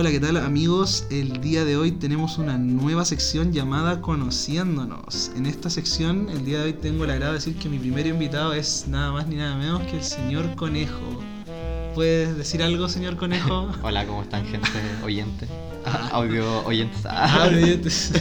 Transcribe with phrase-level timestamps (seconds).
[0.00, 1.06] Hola, ¿qué tal amigos?
[1.10, 5.32] El día de hoy tenemos una nueva sección llamada Conociéndonos.
[5.34, 8.06] En esta sección, el día de hoy tengo el agrado de decir que mi primer
[8.06, 11.20] invitado es nada más ni nada menos que el señor Conejo.
[11.96, 13.72] ¿Puedes decir algo, señor Conejo?
[13.82, 14.68] Hola, ¿cómo están, gente
[15.02, 15.48] oyente?
[16.12, 17.00] Audio oyentes.
[17.04, 18.12] Ah, oyentes.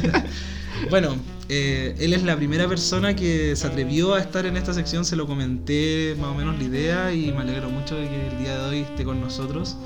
[0.89, 1.15] bueno,
[1.47, 5.15] eh, él es la primera persona que se atrevió a estar en esta sección, se
[5.15, 8.57] lo comenté más o menos la idea y me alegro mucho de que el día
[8.57, 9.77] de hoy esté con nosotros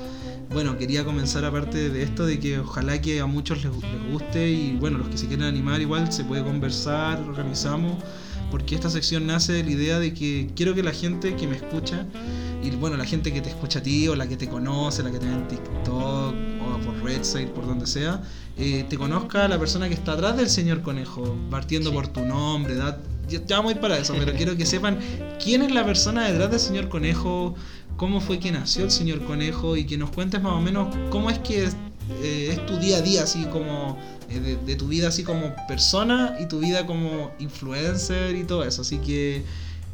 [0.52, 3.72] bueno, quería comenzar aparte de esto, de que ojalá que a muchos les,
[4.10, 8.02] guste y bueno, los que se quieran animar igual se puede conversar, organizamos,
[8.50, 11.56] porque esta sección nace de la idea de que quiero que la gente que me
[11.56, 12.06] escucha,
[12.62, 15.10] y bueno, la gente que te escucha a ti o la que te conoce, la
[15.10, 18.22] que te ve en TikTok o por Redside, por donde sea,
[18.56, 22.74] eh, te conozca la persona que está atrás del señor conejo, partiendo por tu nombre,
[22.74, 22.98] edad.
[23.28, 24.98] Ya, ya vamos a ir para eso, pero quiero que sepan
[25.42, 27.54] quién es la persona detrás del señor conejo,
[27.96, 31.30] cómo fue que nació el señor Conejo y que nos cuentes más o menos cómo
[31.30, 31.68] es que
[32.22, 36.36] eh, es tu día a día, así como eh, de, tu vida así como persona
[36.40, 38.82] y tu vida como influencer y todo eso.
[38.82, 39.44] Así que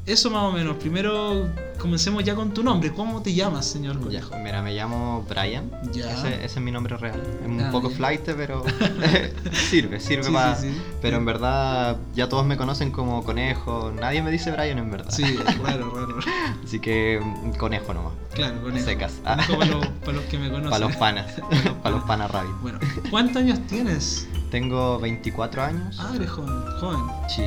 [0.09, 0.77] eso más o menos.
[0.77, 2.93] Primero comencemos ya con tu nombre.
[2.93, 4.37] ¿Cómo te llamas, señor Conejo?
[4.39, 5.71] mira, me llamo Brian.
[5.95, 7.23] Ese, es mi nombre real.
[7.41, 8.65] Es un ah, poco flight, pero
[9.53, 10.65] sirve, sirve más.
[11.03, 13.93] pero en verdad ya todos me conocen como Conejo.
[13.95, 15.11] Nadie me dice Brian en verdad.
[15.11, 15.25] Sí,
[15.63, 16.19] raro, raro.
[16.65, 17.21] Así que
[17.59, 18.13] Conejo nomás.
[18.35, 18.85] Claro, Conejo.
[18.87, 19.13] Secas.
[19.23, 20.71] Conejo para, los, para, los, que me conocen.
[20.71, 21.27] Para los panas.
[21.83, 22.55] para los panas rabbit.
[22.63, 22.79] Bueno,
[23.11, 24.27] ¿cuántos años tienes?
[24.51, 25.99] Tengo 24 años.
[26.01, 26.55] Ah, eres joven.
[26.81, 27.01] joven.
[27.29, 27.43] Sí.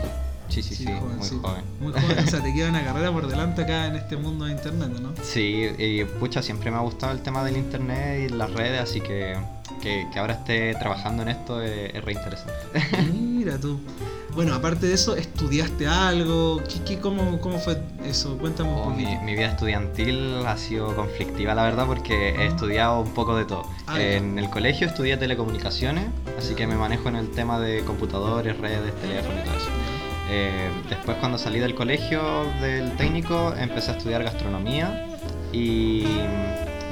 [0.51, 1.63] Sí, sí, sí, muy joven.
[1.79, 4.51] Muy joven, o sea, te queda una carrera por delante acá en este mundo de
[4.51, 5.13] internet, ¿no?
[5.23, 9.01] Sí, y pucha, siempre me ha gustado el tema del internet y las redes, así
[9.01, 9.37] que
[9.81, 12.53] que, ahora esté trabajando en esto es, es re interesante.
[13.13, 13.79] Mira tú.
[14.33, 16.61] Bueno, aparte de eso, ¿estudiaste algo?
[16.85, 18.37] ¿Qué, cómo, cómo, fue eso?
[18.37, 19.09] Cuéntame un oh, poquito.
[19.23, 23.63] Mi, vida estudiantil ha sido conflictiva, la verdad, porque he estudiado un poco de todo.
[23.87, 26.05] Ah, en el colegio estudié telecomunicaciones,
[26.37, 29.90] así que me manejo en el tema de computadores, redes, teléfono y todo eso.
[30.33, 32.21] Eh, después cuando salí del colegio
[32.61, 35.05] del técnico empecé a estudiar gastronomía
[35.51, 36.05] y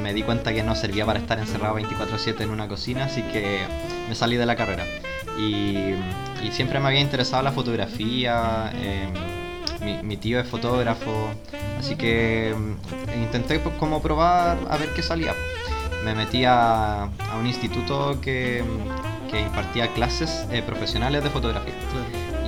[0.03, 3.61] me di cuenta que no servía para estar encerrado 24/7 en una cocina, así que
[4.09, 4.85] me salí de la carrera.
[5.38, 5.95] Y,
[6.51, 11.29] siempre me había interesado la fotografía, em, mi, tío es fotógrafo,
[11.78, 12.75] así que em,
[13.23, 15.33] intenté como probar a ver qué salía.
[16.03, 17.07] Me metí a,
[17.39, 18.63] un instituto que,
[19.31, 21.73] impartía clases eh, profesionales de fotografía.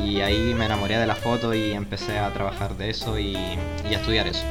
[0.04, 3.90] Y ahí me enamoré de la foto y empecé a trabajar de eso y, a
[3.90, 4.44] estudiar eso.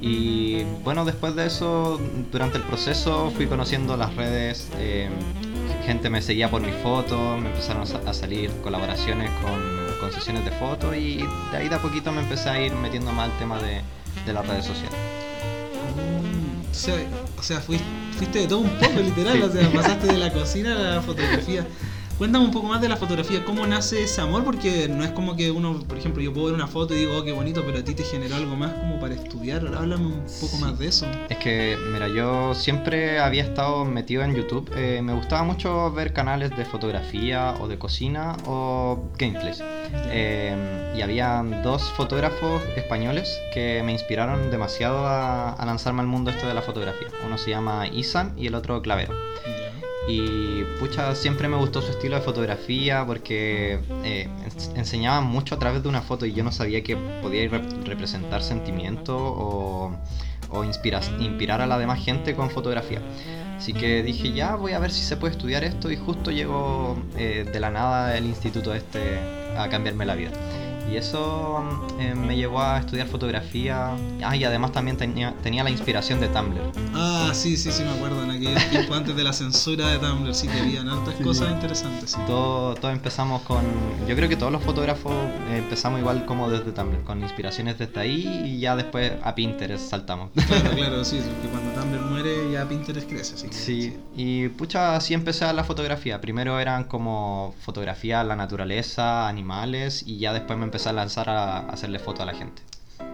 [0.00, 2.00] Y bueno, después de eso,
[2.30, 5.08] durante el proceso fui conociendo las redes, eh,
[5.84, 9.82] gente me seguía por mi foto, me empezaron a salir colaboraciones con,
[10.12, 13.30] sesiones de fotos y de ahí de a poquito me empecé a ir metiendo más
[13.30, 13.80] al tema de,
[14.30, 14.98] las redes sociales.
[15.96, 20.74] Mm, o sea, fuiste, de todo un poco literal, o sea, pasaste de la cocina
[20.74, 21.64] a la fotografía.
[22.18, 25.34] Cuéntame un poco más de la fotografía, cómo nace ese amor, porque no es como
[25.34, 27.78] que uno, por ejemplo, yo puedo ver una foto y digo, oh, qué bonito, pero
[27.78, 29.66] a ti te generó algo más como para estudiar.
[29.66, 31.06] Háblame un poco más de eso.
[31.28, 34.70] Es que, mira, yo siempre había estado metido en YouTube.
[34.76, 39.60] Eh, me gustaba mucho ver canales de fotografía o de cocina o gameplays.
[40.10, 46.30] Eh, y había dos fotógrafos españoles que me inspiraron demasiado a, a lanzarme al mundo
[46.30, 47.08] esto de la fotografía.
[47.26, 49.12] Uno se llama Isan y el otro Clavero.
[50.08, 54.28] Y pucha, siempre me gustó su estilo de fotografía porque eh,
[54.74, 57.48] enseñaba mucho a través de una foto y yo no sabía que podía
[57.84, 59.96] representar sentimiento o,
[60.50, 63.00] o inspirar a la demás gente con fotografía.
[63.56, 67.00] Así que dije, ya voy a ver si se puede estudiar esto y justo llegó
[67.16, 69.20] eh, de la nada el instituto este
[69.56, 70.30] a cambiarme la vida.
[70.90, 71.62] Y eso
[71.98, 73.90] eh, me llevó a estudiar fotografía.
[74.22, 76.60] Ah, y además también tenía, tenía la inspiración de Tumblr.
[76.94, 78.22] Ah, sí, sí, sí, me acuerdo.
[78.22, 82.10] En aquel tiempo antes de la censura de Tumblr, sí que habían hartas cosas interesantes.
[82.10, 82.20] Sí.
[82.26, 83.64] Todo, todo empezamos con.
[84.06, 85.12] Yo creo que todos los fotógrafos
[85.50, 89.88] eh, empezamos igual como desde Tumblr, con inspiraciones desde ahí y ya después a Pinterest
[89.88, 90.30] saltamos.
[90.46, 93.36] Claro, claro, sí, porque cuando Tumblr muere ya Pinterest crece.
[93.36, 96.20] sí, sí, y pucha, así empecé a la fotografía.
[96.20, 101.58] Primero eran como fotografía la naturaleza, animales, y ya después me empecé a lanzar a
[101.68, 102.62] hacerle foto a la gente.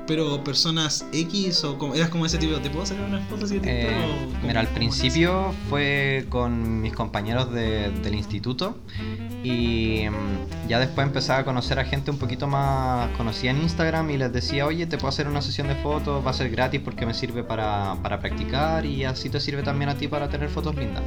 [0.07, 3.59] Pero personas X o como, eras como ese tipo, ¿te puedo hacer unas fotos así
[3.59, 8.79] de eh, Mira, al principio fue con mis compañeros del instituto
[9.43, 14.09] y mm, ya después empecé a conocer a gente un poquito más conocida en Instagram
[14.11, 16.81] y les decía, oye, te puedo hacer una sesión de fotos, va a ser gratis
[16.81, 20.49] porque me sirve para, para practicar y así te sirve también a ti para tener
[20.49, 21.03] fotos lindas.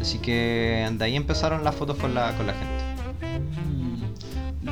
[0.00, 2.85] Así que de ahí empezaron las fotos con la, con la gente.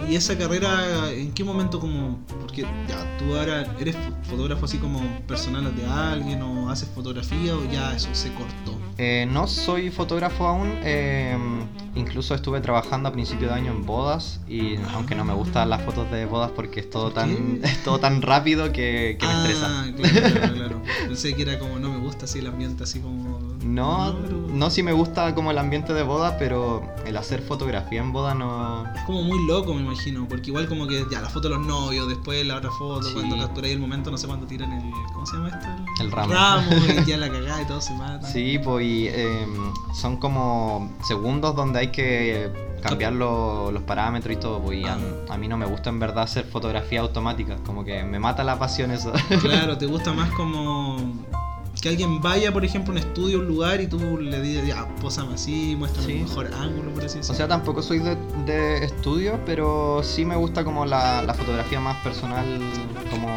[0.08, 5.00] ¿Y esa carrera en qué momento como, porque ya tú ahora eres fotógrafo así como
[5.26, 8.78] personal de alguien o haces fotografía o ya eso se cortó?
[8.96, 10.78] Eh, no soy fotógrafo aún.
[10.82, 11.36] Eh,
[11.94, 14.40] incluso estuve trabajando a principio de año en bodas.
[14.48, 17.98] Y aunque no me gustan las fotos de bodas porque es todo tan, es todo
[17.98, 19.86] tan rápido que, me estresa.
[19.96, 20.82] Claro, claro, claro.
[21.06, 23.53] Pensé que era como no me gusta así el ambiente así como.
[23.74, 28.12] No, no, sí me gusta como el ambiente de boda, pero el hacer fotografía en
[28.12, 28.84] boda no.
[28.94, 30.28] Es como muy loco, me imagino.
[30.28, 33.36] Porque igual como que ya la foto de los novios, después la otra foto, cuando
[33.36, 34.92] capturáis el momento, no sé cuándo tiran el.
[35.12, 35.66] ¿Cómo se llama esto?
[36.00, 36.32] El, ramo.
[36.32, 36.70] ramo
[37.02, 38.28] y ya la cagada y todo se mata.
[38.28, 44.60] Sí, pues y, em, son como segundos donde hay que cambiar los parámetros y todo,
[44.60, 44.98] pues a,
[45.30, 48.56] a, mí no me gusta en verdad hacer fotografía automática, como que me mata la
[48.56, 49.10] pasión eso.
[49.40, 50.96] Claro, te gusta más como
[51.84, 54.88] que alguien vaya, por ejemplo, a un estudio, un lugar y tú le digas, ya,
[55.02, 57.34] posame así, muéstrame un mejor ángulo, por así decirlo.
[57.34, 58.16] O sea, tampoco soy de,
[58.46, 62.46] de estudio, pero sí me gusta como la, la fotografía más personal,
[63.10, 63.28] como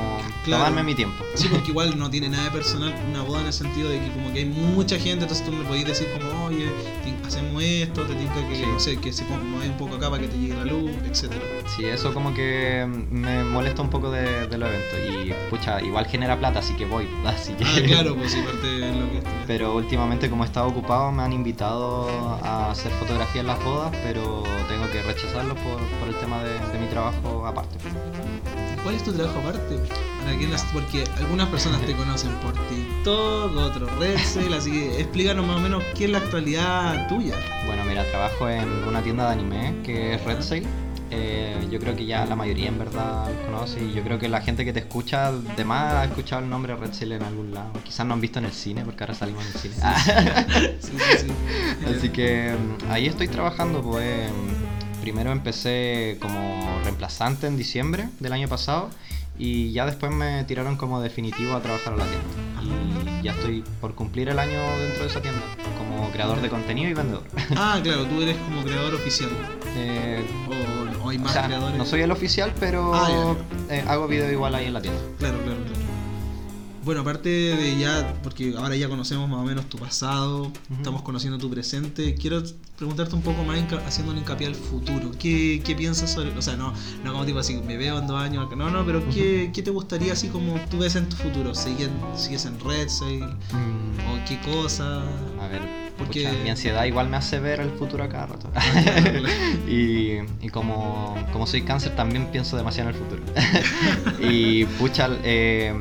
[0.46, 1.26] tomarme mi tiempo.
[1.36, 4.14] Sí, porque igual no tiene nada de personal una boda en el sentido de que
[4.14, 6.70] como que hay mucha gente, entonces tú le podés decir como, oye,
[7.28, 10.30] hacemos esto, te tinca que, no sé, que se mueva un poco acá para que
[10.30, 11.42] te llegue la luz, etcétera.
[11.76, 16.06] Sí, eso como que me molesta un poco de, de los eventos y, pucha, igual
[16.08, 17.66] genera plata, así que voy, así que...
[17.66, 18.38] Ah, claro, pues
[19.46, 22.10] pero últimamente como he estado ocupado me han invitado
[22.44, 26.88] a hacer fotografía en las bodas, pero tengo que rechazarlo por, el tema de, mi
[26.88, 27.78] trabajo aparte.
[28.84, 29.80] ¿Cuál es tu trabajo aparte?
[30.74, 32.54] Porque algunas personas te conocen por
[33.08, 37.36] TikTok, otros Redsale, así que explícanos más o menos qué es la actualidad tuya.
[37.66, 40.68] Bueno, mira, trabajo en una tienda de anime que es Redsale
[41.10, 44.42] eh, yo creo que ya la mayoría en verdad conoce y yo creo que la
[44.42, 47.72] gente que te escucha de más ha escuchado el nombre Red Seal en algún lado.
[47.86, 49.76] Quizás no han visto en el cine porque ahora salimos en el cine.
[51.98, 54.30] Así que mm, ahí estoy trabajando, pues
[55.00, 58.90] primero empecé como reemplazante en diciembre del año pasado
[59.40, 62.87] y ya después me tiraron como definitivo a trabajar a la tienda.
[63.28, 65.42] Ya estoy por cumplir el año dentro de esa tienda,
[65.78, 67.24] como creador de contenido y vendedor.
[67.58, 69.30] Ah, claro, tú eres como creador oficial.
[69.76, 70.26] Eh,
[71.04, 71.78] o, hay más creadores.
[71.78, 73.36] No soy el oficial, pero ah,
[73.70, 75.02] eh, hago video igual ahí en la tienda.
[75.20, 75.40] Claro.
[76.88, 81.38] Bueno, aparte de ya, porque ahora ya conocemos más o menos tu pasado, estamos conociendo
[81.38, 82.42] tu presente, quiero
[82.78, 85.12] preguntarte un poco más haciendo un hincapié al futuro.
[85.20, 86.74] ¿Qué, ¿Qué, piensas sobre, o sea, no,
[87.04, 89.70] no como tipo así, me veo en dos años, no, no, pero ¿qué, ¿qué, te
[89.70, 91.54] gustaría así como tú ves en tu futuro?
[91.54, 94.00] ¿Sigues, sigues en Red mm.
[94.10, 95.02] ¿O qué cosa?
[95.42, 98.50] A ver, porque mi ansiedad igual me hace ver el futuro a cada rato.
[99.68, 103.24] y, y como, como soy cáncer también pienso demasiado en el futuro.
[104.22, 105.74] y pucha, eh,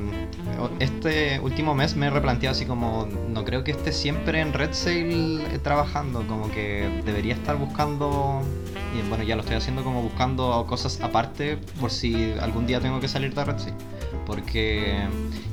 [0.81, 4.73] este último mes me he replanteado así como, no creo que esté siempre en Red
[4.73, 8.43] Sale eh, trabajando, como que debería estar buscando,
[8.97, 13.00] y bueno, ya lo estoy haciendo como buscando cosas aparte por si algún día tengo
[13.00, 13.75] que salir de Red Sale,
[14.26, 15.06] porque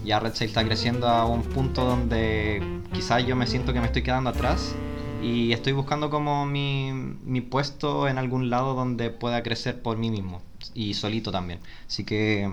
[0.03, 2.61] ya Red Sale está creciendo a un punto donde
[2.93, 4.75] quizás yo me siento que me estoy quedando atrás
[5.21, 10.11] y estoy buscando como mi, mi puesto en algún lado donde pueda crecer por mí
[10.11, 10.41] mismo
[10.73, 11.59] y solito también.
[11.87, 12.49] Así que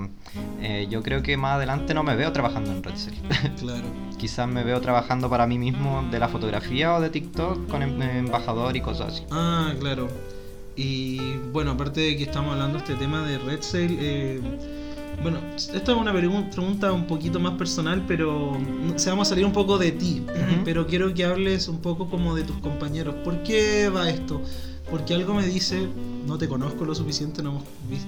[0.60, 2.94] eh, yo creo que más adelante no me veo trabajando en Red
[3.58, 3.84] Claro.
[4.18, 8.00] Quizás me veo trabajando para mí mismo de la fotografía o de TikTok con em,
[8.02, 9.24] embajador y cosas así.
[9.30, 10.08] Ah, claro.
[10.76, 11.18] Y
[11.52, 14.40] bueno, aparte de que estamos hablando de este tema de Red eh,
[15.22, 18.56] bueno, esta es una pregunta un poquito más personal, pero
[18.96, 20.22] se vamos a salir un poco de ti.
[20.64, 23.16] Pero quiero que hables un poco como de tus compañeros.
[23.22, 24.40] ¿Por qué va esto?
[24.90, 25.88] Porque algo me dice,
[26.26, 27.64] no te conozco lo suficiente, no hemos,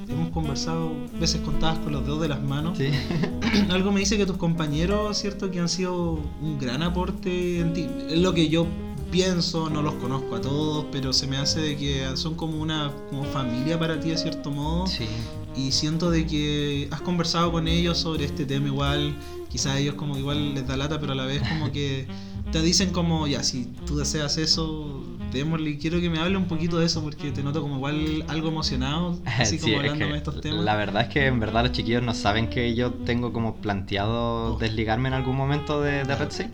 [0.08, 2.78] hemos conversado veces contadas con los dedos de las manos.
[3.70, 5.50] algo me dice que tus compañeros, ¿cierto?
[5.50, 7.86] Que han sido un gran aporte en ti.
[8.08, 8.66] Es lo que yo
[9.12, 12.90] pienso, no los conozco a todos, pero se me hace de que son como una
[13.10, 14.86] como familia para ti de cierto modo.
[14.86, 15.06] Sí.
[15.54, 19.14] Y siento de que has conversado con ellos sobre este tema igual,
[19.50, 22.06] quizás ellos como igual les da lata, pero a la vez como que
[22.52, 25.78] te dicen como, ya, si tú deseas eso, démosle.
[25.78, 29.18] Quiero que me hable un poquito de eso porque te noto como igual algo emocionado,
[29.24, 30.64] así como hablando de estos temas.
[30.64, 34.54] La verdad es que en verdad los chiquillos no saben que yo tengo como planteado
[34.54, 34.58] oh.
[34.58, 36.50] desligarme en algún momento de, de Red Sea.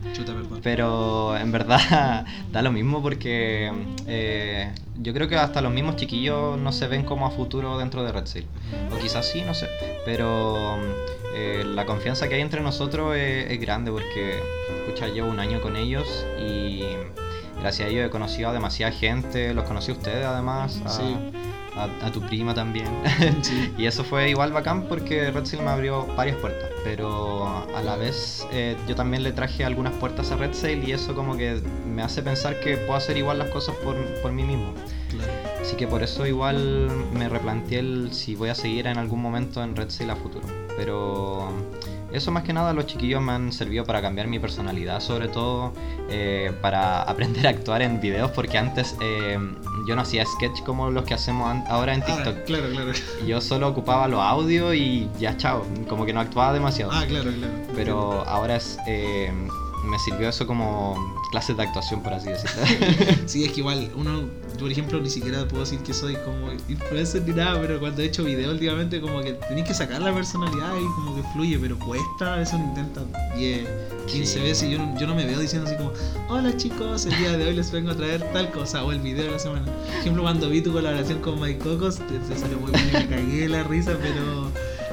[0.62, 3.72] Pero en verdad da lo mismo porque
[4.06, 8.04] eh, yo creo que hasta los mismos chiquillos no se ven como a futuro dentro
[8.04, 8.46] de Red Seal.
[8.94, 9.66] O quizás sí, no sé.
[10.04, 10.78] Pero
[11.34, 14.40] eh, la confianza que hay entre nosotros es, es grande porque,
[14.80, 16.82] escucha, llevo un año con ellos y
[17.60, 20.80] gracias a ellos he conocido a demasiada gente, los conocí a ustedes además,
[21.76, 22.88] a, tu prima también.
[23.78, 27.96] y eso fue igual bacán porque Red Sail me abrió varias puertas, pero a la
[27.96, 31.60] vez eh, yo también le traje algunas puertas a Red Sail y eso como que
[31.86, 34.72] me hace pensar que puedo hacer igual las cosas por, por mí mismo.
[35.60, 39.62] Así que por eso igual me replanteé el si voy a seguir en algún momento
[39.62, 40.46] en Red Sail a futuro.
[40.78, 41.48] Pero
[42.12, 45.72] eso más que nada los chiquillos me han servido para cambiar mi personalidad, sobre todo
[46.08, 49.36] eh, para aprender a actuar en videos, porque antes eh,
[49.88, 52.44] yo no hacía sketch como los que hacemos ahora en ah, TikTok.
[52.44, 52.92] claro, claro.
[53.26, 56.92] Yo solo ocupaba los audios y ya chao, como que no actuaba demasiado.
[56.94, 57.52] Ah, claro, claro.
[57.74, 58.78] Pero ahora es...
[58.86, 59.32] Eh,
[59.88, 62.62] me sirvió eso como clases de actuación, por así decirlo.
[63.26, 64.28] sí, es que igual uno,
[64.58, 68.06] por ejemplo, ni siquiera puedo decir que soy como influencer ni nada, pero cuando he
[68.06, 71.78] hecho video últimamente como que tenéis que sacar la personalidad y como que fluye, pero
[71.78, 73.02] cuesta, eso uno intenta
[73.36, 73.68] 10,
[74.06, 75.92] 15 veces y yo, yo no me veo diciendo así como,
[76.28, 79.24] hola chicos, el día de hoy les vengo a traer tal cosa o el video
[79.24, 79.64] de la semana.
[79.64, 83.48] Por ejemplo, cuando vi tu colaboración con Mike Cocos, te, salió muy bien, me cagué
[83.48, 84.50] la risa, pero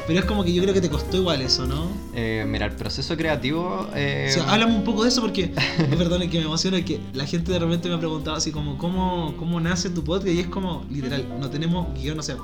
[0.07, 1.87] pero es como que yo creo que te costó igual eso, ¿no?
[2.13, 3.87] Eh, mira, el proceso creativo.
[3.95, 4.27] Eh...
[4.29, 5.51] O sea, háblame un poco de eso porque,
[5.97, 8.77] perdón, es que me emociona que la gente de repente me ha preguntado así como,
[8.77, 10.35] ¿cómo, cómo nace tu podcast?
[10.35, 12.37] Y es como, literal, no tenemos guion, o sea,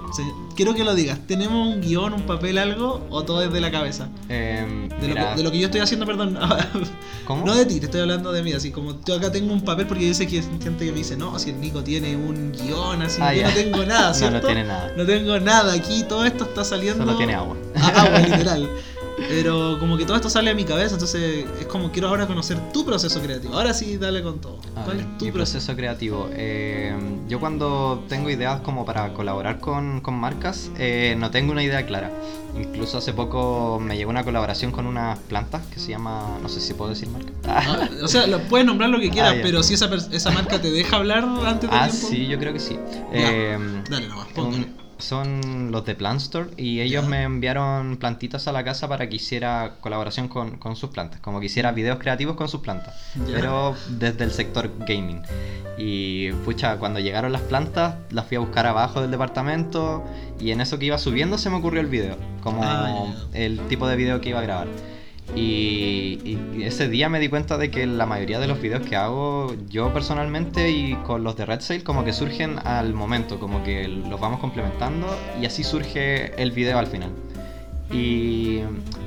[0.56, 3.72] quiero que lo digas, ¿tenemos un guion, un papel, algo o todo es de la
[3.72, 4.10] cabeza?
[4.27, 6.38] Eh, de, lo, de, lo, que yo estoy haciendo, perdón.
[7.25, 7.46] ¿Cómo?
[7.46, 9.86] No de ti, te estoy hablando de mí, así como yo acá tengo un papel
[9.86, 12.51] porque yo sé que hay gente que me dice, no, si el Nico tiene un
[12.51, 14.38] guion, así, ah, yo no tengo nada, ¿cierto?
[14.38, 14.94] no, no tiene nada.
[14.98, 17.06] No tengo nada, aquí todo esto está saliendo.
[17.06, 17.50] Solo tiene agua.
[17.75, 18.70] Agua, literal.
[19.29, 22.58] Pero como que todo esto sale a mi cabeza, entonces es como quiero ahora conocer
[22.72, 23.53] tu proceso creativo.
[23.53, 24.60] Ahora sí, dale con todo.
[24.86, 25.75] ¿Cuál es tu proceso?
[25.75, 26.29] creativo?
[26.34, 26.93] Eh,
[27.27, 31.86] yo cuando tengo ideas como para colaborar con, con marcas, eh, no tengo una idea
[31.86, 32.12] clara.
[32.55, 36.60] Incluso hace poco me llegó una colaboración con unas plantas que se llama, no sé
[36.60, 37.31] si puedo decir marca.
[37.48, 40.60] Ah, o sea, lo, puedes nombrar lo que quieras, ah, pero si esa, esa marca
[40.62, 42.08] te deja hablar antes de ah, tiempo.
[42.08, 42.77] sí, yo creo que sí.
[43.13, 43.58] Eh,
[43.89, 44.27] dale nomás,
[45.01, 49.15] son los de Plant Store y ellos me enviaron plantitas a la casa para que
[49.17, 52.96] hiciera colaboración con, con sus plantas, como que hiciera videos creativos con sus plantas,
[53.27, 55.22] pero desde el sector gaming.
[55.77, 60.03] Y pucha, cuando llegaron las plantas, las fui a buscar abajo del departamento
[60.39, 63.88] y en eso que iba subiendo se me ocurrió el video, como ah, el tipo
[63.88, 64.67] de video que iba a grabar.
[65.35, 69.53] Y, ese día me di cuenta de que la mayoría de los videos que hago
[69.69, 73.88] yo personalmente y con los de Red Sail como que surgen al momento, como que
[73.88, 75.07] los vamos complementando
[75.41, 77.11] y así surge el video al final.
[77.91, 78.59] Y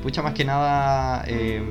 [0.03, 1.63] pucha, más que nada, eh,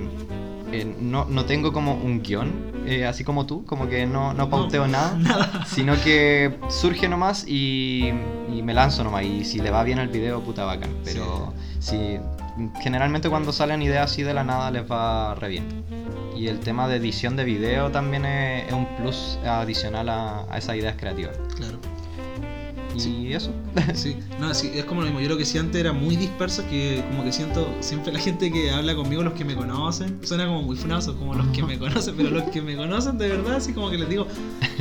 [0.72, 2.52] eh, no, no, tengo como un guion,
[2.88, 8.12] eh, así como tú, como que no, no pauteo nada, sino que surge nomás y,
[8.52, 9.26] y, me lanzo nomás.
[9.26, 10.90] Y si le va bien al video, puta bacán.
[11.04, 12.18] Pero si
[12.82, 15.84] generalmente cuando salen ideas así de la nada les va re bien.
[16.36, 20.76] Y el tema de edición de video también es, un plus adicional a, a esas
[20.76, 21.38] ideas creativas.
[21.56, 21.80] Claro.
[22.96, 23.52] Y eso.
[23.94, 25.22] sí, no, sí, es como lo mismo.
[25.22, 28.52] Yo lo que sí antes era muy disperso, que como que siento siempre la gente
[28.52, 31.78] que habla conmigo, los que me conocen, suena como muy funazo, como los que me
[31.84, 34.28] conocen, pero los que me conocen de verdad, así como que les digo,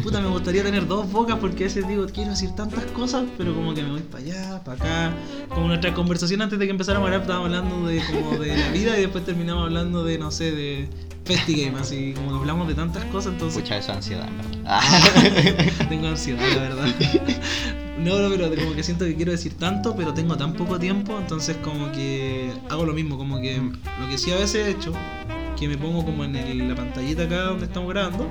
[0.03, 3.55] puta, me gustaría tener dos bocas porque a veces digo, quiero decir tantas cosas, pero
[3.55, 5.15] como que me voy para allá, para acá.
[5.49, 8.69] Como nuestra conversación antes de que empezáramos a hablar, estábamos hablando de como de la
[8.71, 10.89] vida y después terminamos hablando de, no sé, de
[11.25, 13.59] Festigame, así como que hablamos de tantas cosas, entonces.
[13.59, 14.81] Escucha eso ansiedad, en verdad.
[15.89, 16.95] Tengo ansiedad, la verdad.
[17.99, 21.19] No, no, pero como que siento que quiero decir tanto, pero tengo tan poco tiempo,
[21.19, 24.93] entonces como que hago lo mismo, como que lo que sí a veces he hecho,
[25.59, 28.29] que me pongo como en la pantallita acá donde estamos grabando,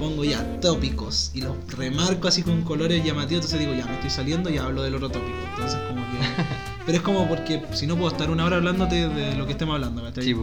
[0.00, 4.10] pongo ya tópicos y los remarco así con colores llamativos, entonces digo, ya me estoy
[4.10, 6.44] saliendo y hablo del otro tópico, entonces como que...
[6.84, 9.74] Pero es como porque si no puedo estar una hora hablándote de lo que estemos
[9.74, 10.02] hablando.
[10.20, 10.34] Sí,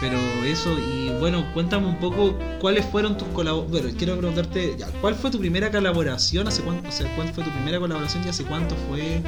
[0.00, 3.82] pero eso, y bueno, cuéntame un poco cuáles fueron tus colaboraciones.
[3.82, 6.48] Bueno, quiero preguntarte, ¿cuál fue tu primera colaboración?
[6.48, 9.22] ¿Hace cuánto, o sea, ¿Cuál fue tu primera colaboración y hace cuánto fue?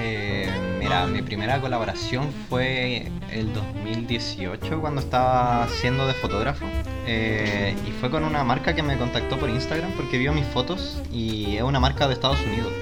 [0.00, 6.66] Eh, mira, mi primera colaboración fue el 2018 cuando estaba siendo de fotógrafo.
[7.06, 11.02] Eh, y fue con una marca que me contactó por Instagram porque vio mis fotos
[11.12, 12.72] y es una marca de Estados Unidos.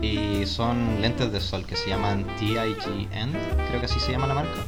[0.00, 3.32] Y son lentes de sol que se llaman TIGN,
[3.68, 4.60] creo que así se llama la marca.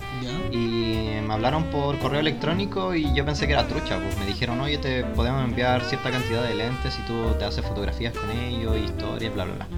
[0.50, 4.60] Y me hablaron por correo electrónico y yo pensé que era trucha, pues me dijeron,
[4.60, 8.76] oye, te podemos enviar cierta cantidad de lentes y tú te haces fotografías con ellos,
[8.76, 9.68] historias, bla, bla, bla.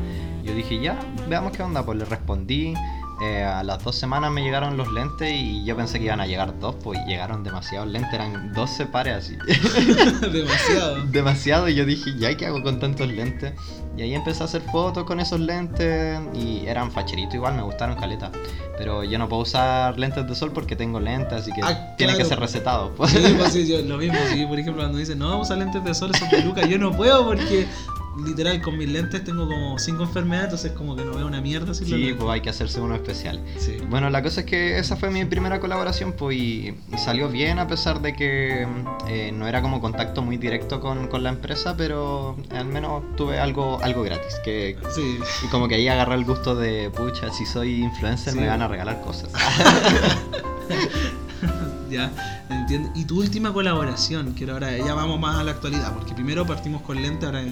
[0.43, 2.75] Yo dije, ya, veamos qué onda, pues le respondí.
[3.23, 6.27] Eh, a las dos semanas me llegaron los lentes y yo pensé que iban a
[6.27, 9.37] llegar dos, pues llegaron demasiados lentes, eran 12 pares así.
[10.33, 11.07] Demasiado.
[11.07, 13.53] Demasiado, y yo dije, ¿ya qué hago con tantos lentes?
[13.97, 17.95] Y ahí empecé a hacer fotos con esos lentes y eran facheritos igual, me gustaron
[17.95, 18.33] caleta.
[18.77, 22.17] Pero yo no puedo usar lentes de sol porque tengo lentes, así que ah, tiene
[22.17, 22.93] que ser recetado.
[23.07, 25.59] Sí, pues sí, yo, lo mismo, sí, por ejemplo, cuando dicen, no, vamos a usar
[25.59, 27.69] lentes de sol, esos pelucas, yo no puedo porque
[28.17, 31.75] literal con mis lentes tengo como cinco enfermedades, entonces como que no veo una mierda.
[31.75, 33.43] sí, pues hay que hacerse uno especial.
[33.89, 37.67] Bueno, la cosa es que esa fue mi primera colaboración, pues y, salió bien a
[37.67, 38.67] pesar de que
[39.09, 43.39] eh, no era como contacto muy directo con, con, la empresa, pero al menos tuve
[43.39, 44.35] algo, algo gratis.
[44.45, 45.19] Que, sí.
[45.45, 48.69] Y como que ahí agarré el gusto de, pucha, si soy influencer me van a
[48.69, 49.31] regalar cosas.
[51.91, 52.11] ya,
[52.51, 52.91] entiendo.
[52.95, 56.83] Y tu última colaboración, que ahora ya vamos más a la actualidad, porque primero partimos
[56.83, 57.43] con lente, ahora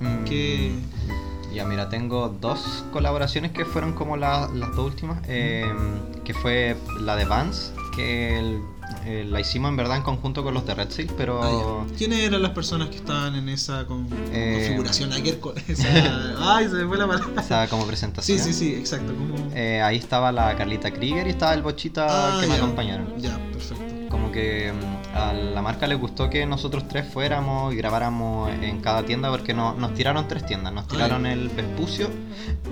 [0.00, 0.72] Mm, que
[1.54, 5.18] Ya, mira, tengo dos colaboraciones que fueron como la- las dos últimas.
[5.26, 5.64] eh,
[6.22, 8.60] que fue la de Vans, que el-
[9.06, 11.40] eh, la hicimos en verdad en conjunto con los de Red Seal, pero...
[11.42, 11.86] Ah.
[11.96, 15.12] ¿Quiénes eran las personas que estaban en esa con- Eh, configuración?
[15.14, 15.88] Ayer con esa...
[16.56, 17.40] Ay, se me fue la palabra.
[17.40, 18.38] Esa como Sí, presentación.
[18.38, 19.14] sí, sí, exacto.
[19.14, 19.50] Como...
[19.54, 22.62] Eh, ahí estaba la Carlita Krieger y estaba el Bochita Ah, que me ya.
[22.62, 23.14] acompañaron.
[23.18, 23.82] Ya, perfecto.
[24.10, 28.80] Como que mm, a la marca les gustó que nosotros tres fuéramos y grabáramos en
[28.80, 30.72] cada tienda porque no- nos tiraron tres tiendas.
[30.72, 32.08] Nos tiraron el Vespucio,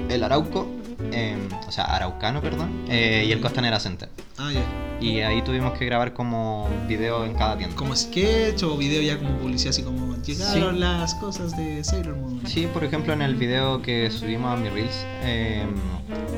[0.08, 0.66] el Arauco,
[1.12, 4.08] eh, o sea, Araucano, perdón, eh, y el Costanera Center.
[4.38, 4.62] Ah, ya.
[5.00, 7.76] Y ahí tuvimos que grabar como video en cada tienda.
[7.76, 10.80] Como sketch o video ya como publicidad, así como llegaron Sí.
[10.80, 12.40] las cosas de Sailor Moon.
[12.46, 15.64] Sí, por ejemplo, en el video que subimos a mi Reels, eh,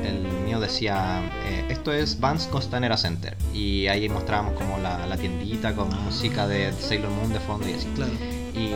[0.03, 3.37] el mío decía, eh, esto es Vans Costanera Center.
[3.53, 7.73] Y ahí mostrábamos como la, la tiendita con música de Sailor Moon de fondo y
[7.73, 7.87] así.
[7.95, 8.11] Claro.
[8.53, 8.71] Y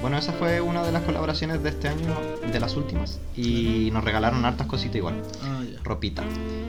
[0.00, 2.14] bueno, esa fue una de las colaboraciones de este año,
[2.50, 3.20] de las últimas.
[3.36, 6.22] Y nos regalaron hartas cositas igual, Ah, ropita.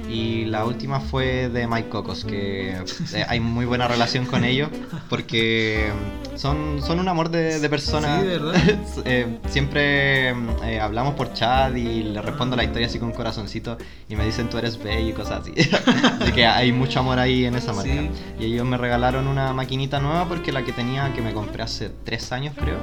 [0.10, 4.70] Y la última fue de Mike Cocos, que eh, hay muy buena relación con ellos,
[5.08, 5.92] porque
[6.36, 8.22] son, son un amor de, de personas.
[8.22, 8.56] Sí, ¿verdad?
[9.06, 13.78] Eh, siempre eh, hablamos por chat y le respondo la historia así con un corazoncito
[14.10, 15.54] y me dicen tú eres bello y cosas así.
[16.22, 17.92] Así que hay mucho amor ahí en esa marca.
[17.92, 18.10] Sí.
[18.40, 21.90] Y ellos me regalaron una maquinita nueva porque la que tenía, que me compré hace
[22.04, 22.78] tres años creo,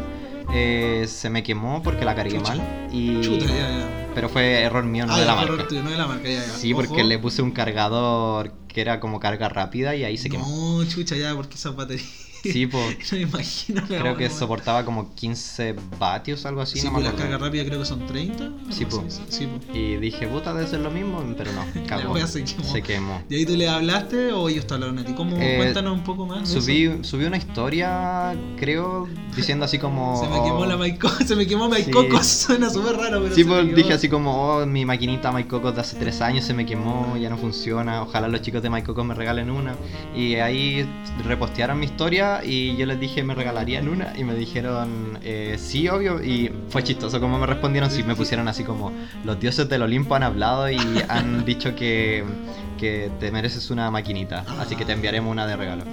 [0.52, 2.54] eh, se me quemó porque la cargué Chucha.
[2.54, 2.88] mal.
[2.92, 3.20] Y...
[3.20, 4.10] Chuta, ya, ya.
[4.14, 5.68] Pero fue error mío, no ah, de la error marca.
[5.68, 6.42] tuyo, no de la marca, ya, ya.
[6.42, 10.46] Sí, porque le puse un cargador que era como carga rápida y ahí se quemó.
[10.46, 12.04] No, chucha, ya, porque esa batería.
[12.52, 13.82] Sí, pues no me imagino.
[13.88, 16.78] la creo que soportaba como 15 vatios, algo así.
[16.78, 17.30] Sí, no pues la acuerdo.
[17.30, 18.52] carga rápida creo que son 30.
[18.70, 19.48] Sí, así, Sí.
[19.72, 22.16] Y dije, puta, debe ser lo mismo, pero no, cagó.
[22.26, 22.64] se quemó.
[22.64, 23.22] Se quemó.
[23.28, 25.12] ¿Y ahí tú le hablaste o ellos te hablaron a ti?
[25.14, 25.36] ¿Cómo?
[25.38, 26.48] Eh, Cuéntanos un poco más.
[26.48, 30.16] Subí, subí una historia, creo, diciendo así como...
[30.22, 31.70] Se me quemó oh, la Maico, se me quemó Sí.
[31.70, 35.80] Maicocos, suena súper raro, pero Sí, pues dije así como, oh, mi maquinita MyCocos de
[35.80, 39.14] hace tres años se me quemó, ya no funciona, ojalá los chicos de MyCocos me
[39.14, 39.74] regalen una.
[40.14, 40.86] Y ahí
[41.24, 45.88] repostearon mi historia y yo les dije me regalarían una y me dijeron, eh, sí,
[45.88, 48.92] obvio, y fue chistoso como me respondieron, sí, me pusieron así como,
[49.24, 52.24] los dioses del Olimpo han hablado y han dicho que,
[52.78, 55.84] que te mereces una maquinita, así que te enviaremos una de regalo.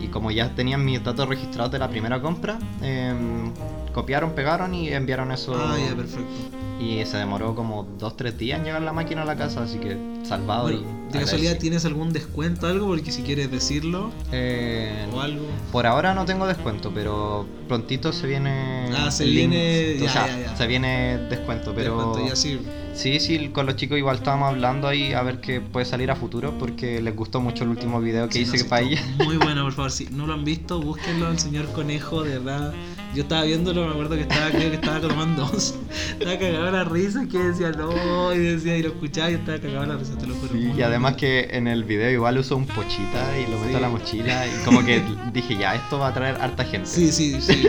[0.00, 3.52] Y como ya tenían mis datos registrados de la primera compra, em,
[3.92, 5.54] copiaron, pegaron y enviaron eso.
[5.54, 6.61] Ah, ya, perfecto.
[6.82, 9.96] Y se demoró como 2-3 días en llegar la máquina a la casa, así que
[10.24, 10.64] salvado.
[10.64, 12.86] Bueno, y ¿De casualidad tienes algún descuento algo?
[12.86, 15.44] Porque si quieres decirlo Eh, o algo.
[15.70, 18.88] por ahora no tengo descuento, pero prontito se viene.
[18.96, 19.50] Ah, se link.
[19.50, 20.56] viene- O ya, sea, ya, ya.
[20.56, 21.96] Se viene descuento, pero.
[21.96, 22.58] Descuento, ya sí.
[22.94, 26.16] Sí, sí, con los chicos igual estábamos hablando ahí a ver qué puede salir a
[26.16, 29.02] futuro porque les gustó mucho el último video que Sí, hice no, sí, para ella.
[29.24, 29.90] Muy bueno, por favor.
[29.90, 32.74] Si no lo han visto, búsquenlo al señor Conejo, de verdad.
[33.14, 35.74] Yo estaba viéndolo, me acuerdo que estaba, creo que estaba tomando dos.
[36.18, 39.86] Estaba cagado la risa, que decía no, y decía, y lo escuchaba y estaba cagado
[39.86, 40.52] la risa, te lo juro.
[40.52, 43.74] Sí, y además que en el video igual uso un pochita y lo meto Sí.
[43.74, 46.86] a la mochila y como que dije ya, esto va a traer harta gente.
[46.88, 47.68] Sí, sí, sí.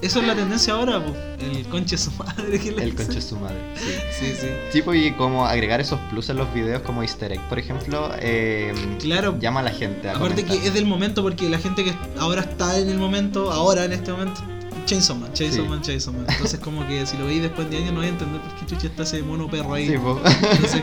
[0.00, 1.16] eso es la tendencia ahora, pues.
[1.42, 3.58] El conche su madre que le El conche de su madre.
[3.76, 3.92] Sí.
[4.18, 4.46] Sí, sí.
[4.70, 8.10] Sí, pues, y como agregar esos plus en los videos como easter egg, por ejemplo,
[8.20, 9.36] eh, Claro.
[9.38, 12.40] llama a la gente a Aparte que es del momento, porque la gente que ahora
[12.42, 14.40] está en el momento, ahora en este momento,
[14.84, 15.68] Chainsaw Man, Chainsaw Sí.
[15.68, 16.26] Man, Chainsaw Man.
[16.28, 18.66] Entonces, como que si lo veis después de años, no vais a entender por qué
[18.66, 19.88] chucha está ese mono perro ahí.
[19.88, 19.94] Sí.
[19.94, 20.82] Entonces,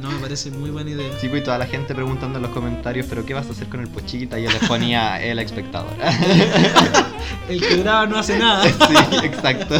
[0.00, 1.10] no me parece muy buena idea.
[1.20, 3.68] Sí, pues, y toda la gente preguntando en los comentarios, pero ¿qué vas a hacer
[3.68, 4.38] con el pochita?
[4.38, 5.92] Y yo les ponía el espectador.
[7.48, 8.64] El que graba no hace nada.
[8.68, 9.76] sí, exacto.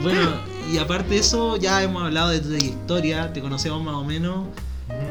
[0.00, 0.30] Bueno,
[0.72, 4.46] y aparte de eso, ya hemos hablado de tu trayectoria, te conocemos más o menos.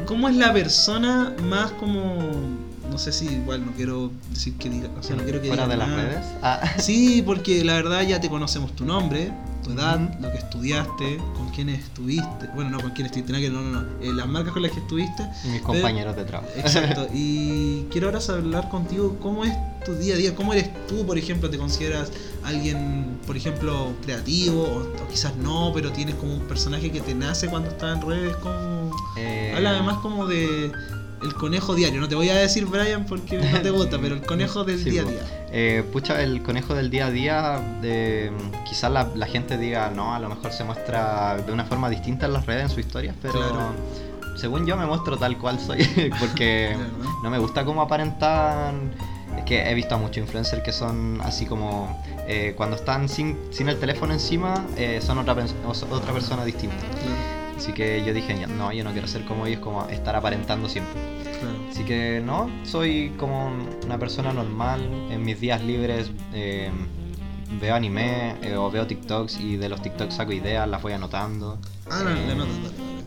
[0.06, 2.71] ¿Cómo es la persona más como...
[2.92, 4.88] No sé si igual no quiero decir que diga...
[4.98, 6.24] O sea, no quiero que Fuera de las redes.
[6.42, 6.60] Ah.
[6.78, 9.32] Sí, porque la verdad ya te conocemos tu nombre,
[9.64, 12.48] tu edad, lo que estudiaste, con quiénes estuviste.
[12.54, 13.88] Bueno, no con quiénes estuviste, nada que- no, no, no.
[14.02, 15.22] eh, las marcas con las que estuviste.
[15.44, 16.50] Y mis compañeros de trabajo.
[16.56, 17.06] Exacto.
[17.14, 21.16] Y quiero ahora hablar contigo cómo es tu día a día, cómo eres tú, por
[21.16, 22.12] ejemplo, te consideras
[22.44, 27.14] alguien, por ejemplo, creativo, o, o quizás no, pero tienes como un personaje que te
[27.14, 28.90] nace cuando estás en redes, como...
[29.16, 30.70] Eh, Habla además como de
[31.22, 34.22] el conejo diario, no te voy a decir Brian porque no te gusta, pero el
[34.22, 35.20] conejo del Sí, día a día.
[35.52, 37.60] Eh, pucha, el conejo del día a día,
[38.68, 42.26] quizás la, la gente diga, no, a lo mejor se muestra de una forma distinta
[42.26, 43.72] en las redes, en sus historias, pero Claro.
[44.36, 45.84] según yo me muestro tal cual soy,
[46.20, 46.74] porque
[47.22, 48.92] no me gusta cómo aparentan.
[49.38, 53.38] Es que he visto a muchos influencers que son así como eh, cuando están sin,
[53.50, 55.34] sin el teléfono encima, eh, son otra,
[55.90, 56.76] otra persona distinta.
[56.76, 57.41] Claro.
[57.56, 61.00] Así que yo dije, no, yo no quiero ser como ellos, como estar aparentando siempre.
[61.70, 63.52] Así que no, soy como
[63.84, 64.80] una persona normal.
[65.10, 66.70] En mis días libres eh,
[67.60, 71.58] veo anime eh, o veo TikToks y de los TikToks saco ideas, las voy anotando.
[71.90, 72.44] Ah, no, eh, no,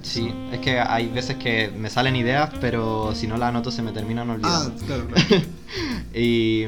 [0.01, 3.81] Sí, es que hay veces que me salen ideas, pero si no las anoto se
[3.81, 4.73] me terminan olvidando.
[4.75, 5.45] Ah, claro, claro.
[6.13, 6.65] y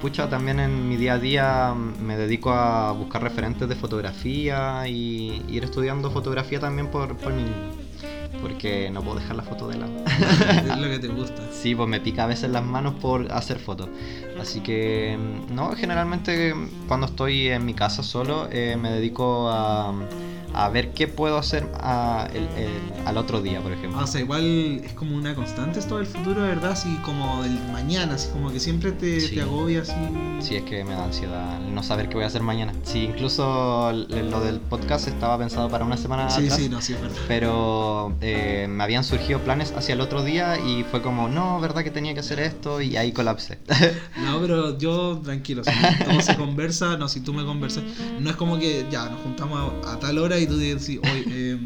[0.00, 5.42] pucha, también en mi día a día me dedico a buscar referentes de fotografía y
[5.48, 7.44] ir estudiando fotografía también por, por mi
[8.44, 9.92] porque no puedo dejar la foto de lado.
[10.70, 11.42] es lo que te gusta.
[11.64, 13.88] Sí, pues me pica a veces las manos por hacer fotos.
[14.38, 15.18] Así que,
[15.50, 16.54] no, generalmente
[16.86, 19.94] cuando estoy en mi casa solo eh, me dedico a
[20.54, 23.98] a ver qué puedo hacer al otro día, por ejemplo.
[23.98, 26.72] Ah, o sea, igual es como una constante esto del futuro, ¿verdad?
[26.72, 29.92] Así como el mañana, así como que siempre te, te agobia así.
[30.40, 32.72] Sí, es que me da ansiedad no saber qué voy a hacer mañana.
[32.84, 37.00] Sí, incluso lo del podcast estaba pensado para una semana sí, Sí, no, sí, es
[37.00, 37.16] verdad.
[37.26, 41.82] Pero eh, me habían surgido planes hacia el otro día y fue como, no, ¿verdad
[41.82, 42.80] que tenía que hacer esto?
[42.80, 43.58] Y ahí colapsé.
[44.22, 45.70] no, pero yo, tranquilo, si
[46.04, 47.82] todo se conversa, no, si tú me conversas,
[48.20, 50.98] no es como que ya nos juntamos a, a tal hora y y tú dices,
[51.02, 51.58] hoy, eh,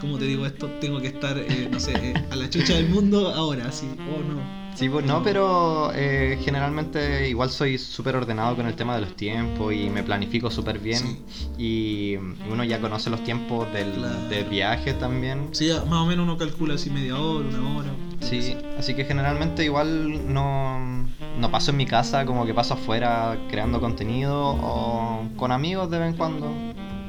[0.00, 0.68] ¿cómo te digo esto?
[0.80, 4.22] Tengo que estar, eh, no sé, eh, a la chucha del mundo ahora, así, oh
[4.22, 4.60] no.
[4.74, 9.14] Sí, pues no, pero eh, generalmente igual soy súper ordenado con el tema de los
[9.14, 11.18] tiempos y me planifico súper bien.
[11.58, 12.16] Y
[12.50, 15.48] uno ya conoce los tiempos del, viaje también.
[15.52, 17.90] Sí, más o menos uno calcula así media hora, una hora.
[18.20, 21.06] Sí, así que generalmente igual no,
[21.38, 25.98] no paso en mi casa, como que paso afuera creando contenido o con amigos de
[25.98, 26.54] vez en cuando.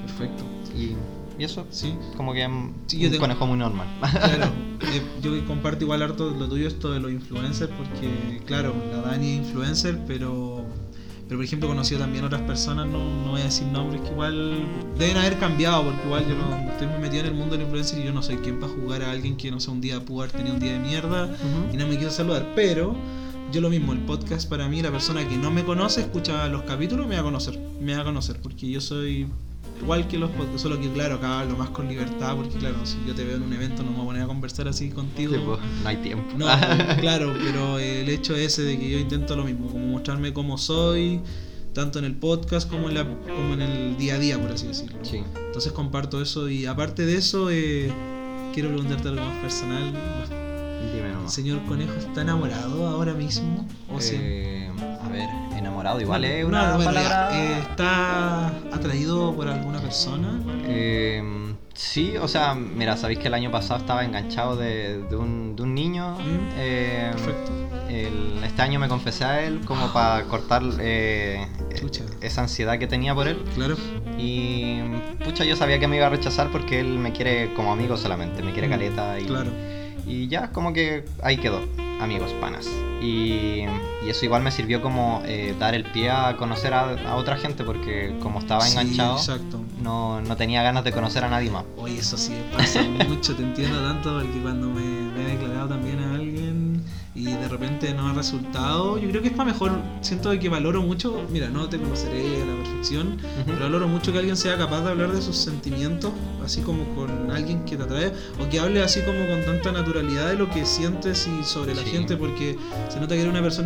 [0.06, 0.44] Perfecto.
[0.76, 0.96] Y
[1.42, 2.76] y eso, sí, como que un
[3.18, 3.88] conejo muy normal.
[4.00, 4.52] Claro,
[4.82, 9.32] eh, yo comparto igual harto lo tuyo esto de los influencers, porque claro, la Dani
[9.32, 10.64] es influencer, pero
[11.28, 14.10] pero por ejemplo he conocido también otras personas, no, no voy a decir nombres, que
[14.10, 14.68] igual
[15.00, 17.98] deben haber cambiado, porque igual yo no estoy muy metido en el mundo del influencer
[17.98, 20.22] y yo no soy quien para jugar a alguien que no sé, un día pudo
[20.22, 21.28] haber tenido un día de mierda
[21.74, 22.96] y no me quiero saludar, pero
[23.52, 26.62] yo lo mismo, el podcast para mí, la persona que no me conoce, escucha los
[26.64, 29.26] capítulos, me va a conocer, me va a conocer, porque yo soy
[29.82, 32.98] igual que los podcasts, solo que claro, acá hablo más con libertad, porque claro, si
[33.08, 35.34] yo te veo en un evento no me voy a poner a conversar así contigo.
[35.46, 36.38] Pues, no hay tiempo.
[36.38, 36.46] No,
[37.00, 41.22] claro, pero el hecho ese de que yo intento lo mismo, como mostrarme como soy,
[41.74, 44.68] tanto en el podcast como en, la, como en el día a día, por así
[44.68, 45.00] decirlo.
[45.04, 45.24] Sí.
[45.48, 47.92] Entonces comparto eso y aparte de eso, eh,
[48.54, 49.94] quiero preguntarte algo más personal.
[50.94, 53.66] Dime ¿El señor Conejo está enamorado ahora mismo?
[53.90, 54.70] ¿O eh,
[55.02, 57.30] a ver, enamorado igual es una palabra...
[57.34, 60.42] Eh, ¿Está atraído por alguna persona?
[60.66, 61.24] Eh,
[61.74, 65.76] sí, o sea, mira, sabéis que el año pasado estaba enganchado de, un, de un,
[65.76, 66.18] niño.
[66.18, 67.52] Mm, perfecto.
[68.44, 73.42] este año me confesé a él como para cortar esa ansiedad que tenía por él.
[73.56, 73.78] Claro.
[74.18, 74.80] Y
[75.24, 78.42] pucha, yo sabía que me iba a rechazar porque él me quiere como amigo solamente,
[78.42, 79.26] me quiere mm, caleta y...
[79.26, 79.52] Claro
[80.06, 81.62] y ya como que ahí quedó,
[82.00, 82.68] amigos, panas.
[83.02, 83.66] Y,
[84.06, 88.14] eso igual me sirvió como eh, dar el pie a conocer a, otra gente porque
[88.22, 89.18] como estaba enganchado,
[89.82, 91.64] no, no, tenía ganas de conocer a nadie más.
[91.78, 96.00] Oye, eso sí pasa mucho, te entiendo tanto porque cuando me, me he declarado también
[96.00, 96.11] a
[97.62, 99.72] repente no ha resultado, yo creo que es para mejor,
[100.02, 104.18] siento que valoro mucho, mira, no te conoceré a la perfección, pero valoro mucho que
[104.18, 106.12] alguien sea capaz de hablar de sus sentimientos,
[106.44, 110.30] así como con alguien que te atrae, o que hable así como con tanta naturalidad
[110.30, 112.58] de lo que sientes y sobre la gente, porque
[112.90, 113.62] se nota que eres una persona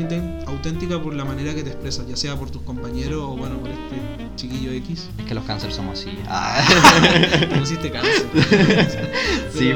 [0.46, 3.70] auténtica por la manera que te expresas, ya sea por tus compañeros o bueno, por
[3.70, 3.96] este
[4.36, 5.08] chiquillo X.
[5.18, 6.18] Es que los cánceres somos así.
[6.28, 6.62] Ah.
[7.40, 8.28] te pusiste cáncer.
[9.54, 9.72] sí,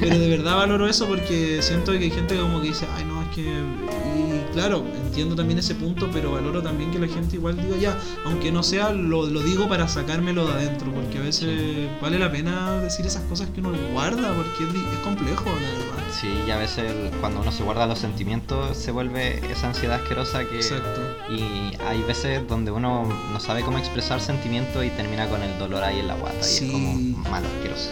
[0.00, 3.13] pero de verdad valoro eso porque siento que hay gente como que dice, ay no,
[3.34, 3.42] que...
[3.42, 7.98] Y claro, entiendo también ese punto, pero valoro también que la gente igual diga ya,
[8.24, 12.30] aunque no sea, lo, lo digo para sacármelo de adentro, porque a veces vale la
[12.30, 16.04] pena decir esas cosas que uno guarda, porque es, complejo, la verdad.
[16.12, 20.44] Sí, y a veces cuando uno se guarda los sentimientos se vuelve esa ansiedad asquerosa
[20.48, 20.56] que...
[20.56, 21.00] Exacto.
[21.28, 25.82] Y hay veces donde uno no sabe cómo expresar sentimientos y termina con el dolor
[25.82, 26.94] ahí en la guata, y es como
[27.30, 27.90] malo, asqueroso.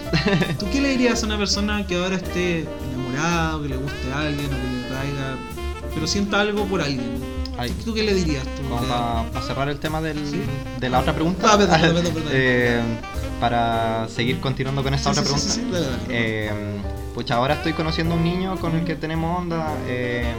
[0.58, 2.66] ¿Tú qué le dirías a una persona que ahora esté
[3.12, 5.36] enamorado, que le guste a alguien o que le traiga,
[5.94, 7.20] pero sienta algo por alguien.
[7.84, 8.44] ¿Tú qué le dirías?
[8.68, 10.18] para, cerrar el tema del,
[10.80, 11.48] de la otra pregunta.
[11.52, 12.80] Ah, perdón, perdón, perdón, eh,
[13.40, 15.46] para seguir continuando con esta otra pregunta.
[16.08, 16.50] Eh,
[17.14, 19.76] pues ahora estoy conociendo a un niño con el que tenemos onda.
[19.86, 20.32] Eh,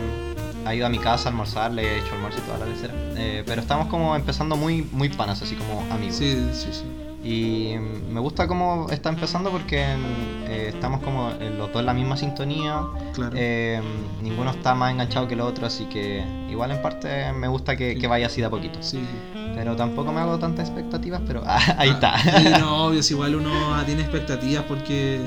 [0.65, 2.93] ha ido a mi casa a almorzar, le he hecho almuerzo y toda la lecera.
[3.15, 6.15] Eh, pero estamos como empezando muy, muy panas, así como amigos.
[6.15, 7.02] Sí, sí, sí.
[7.23, 7.75] Y
[8.11, 9.81] me gusta cómo está empezando porque
[10.47, 12.81] eh, estamos como los dos en la misma sintonía.
[13.13, 13.33] Claro.
[13.37, 13.81] Eh,
[14.21, 17.93] ninguno está más enganchado que el otro, así que igual en parte me gusta que,
[17.93, 17.99] Sí.
[18.01, 18.77] que vaya así de a poquito.
[18.81, 18.99] Sí.
[19.55, 22.39] Pero tampoco me hago tantas expectativas, pero ah, ahí Ah, está.
[22.39, 23.51] sí, no, obvio, si igual uno
[23.85, 25.21] tiene expectativas porque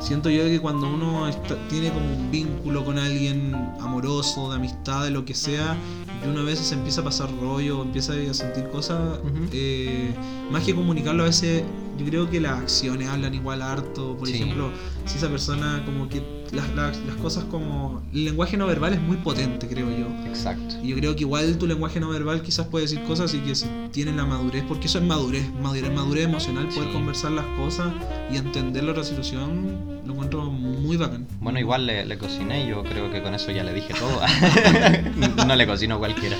[0.00, 5.04] siento yo que cuando uno está- tiene como un vínculo con alguien amoroso, de amistad,
[5.04, 5.76] de lo que sea,
[6.24, 9.18] y uno a veces empieza a pasar rollo, empieza a sentir cosas,
[9.52, 10.14] eh,
[10.50, 11.62] más que comunicarlo a veces,
[11.98, 14.16] yo creo que las acciones hablan igual harto.
[14.16, 14.34] Por Sí.
[14.34, 14.70] ejemplo,
[15.06, 16.20] si esa persona como que
[16.52, 18.02] las, las- las cosas como...
[18.12, 20.06] El lenguaje no verbal es muy potente, creo yo.
[20.26, 20.76] Exacto.
[20.82, 23.54] Y yo creo que igual tu lenguaje no verbal quizás puede decir cosas y que
[23.54, 26.92] si tienes la madurez, porque eso es madurez, madurez, madurez emocional, poder Sí.
[26.92, 27.88] conversar las cosas
[28.32, 31.26] y entender la otra situación, lo encuentro muy bacán.
[31.40, 34.20] Bueno, igual le, le cociné, yo creo que con eso ya le dije todo.
[35.46, 36.36] no le cocino a cualquiera.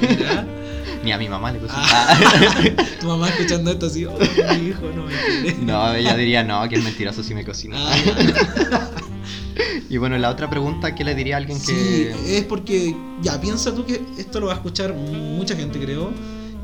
[0.00, 0.46] Mira,
[1.04, 1.80] Ni a mi mamá le cocino.
[1.82, 2.18] Ah.
[3.00, 4.12] tu mamá escuchando esto así, oh,
[4.58, 5.56] mi hijo, no me quiere.
[5.62, 7.76] No, ella diría no, que es mentiroso si me cocina.
[7.78, 8.89] Ah,
[9.88, 12.38] Y bueno, la otra pregunta, ¿qué le diría a alguien Sí, que...
[12.38, 16.10] es porque, ya, piensa tú que esto lo va a escuchar mucha gente, creo.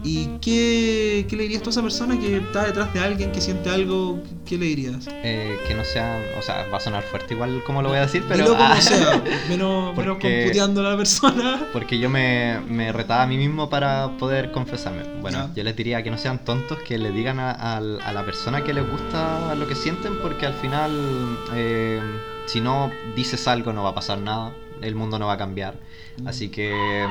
[0.05, 3.41] ¿Y qué, qué le dirías tú a esa persona que está detrás de alguien, que
[3.41, 4.21] siente algo?
[4.45, 5.09] ¿Qué le dirías?
[5.09, 8.03] eh, que no sea, o sea, va a sonar fuerte igual como lo voy a
[8.03, 8.45] decir, pero...
[8.45, 11.67] Dilo como ah, sea, menos, Porque- computeando a la persona.
[11.73, 15.03] Porque yo me, me retaba a mí mismo para poder confesarme.
[15.21, 18.63] Bueno, yo les diría que no sean tontos, que le digan a, a la persona
[18.63, 20.93] que les gusta lo que sienten, porque al final,
[21.53, 22.01] eh,
[22.47, 25.79] si no dices algo, no va a pasar nada, el mundo no va a cambiar.
[26.19, 26.29] Mm.
[26.29, 27.07] Así que,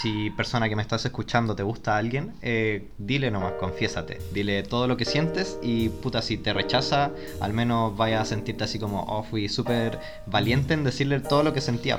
[0.00, 4.62] si persona que me estás escuchando te gusta a alguien, eh, dile nomás, confiésate, dile
[4.62, 8.78] todo lo que sientes y puta, si te rechaza, al menos vaya a sentirte así
[8.78, 11.98] como, oh, fui súper valiente en decirle todo lo que sentía.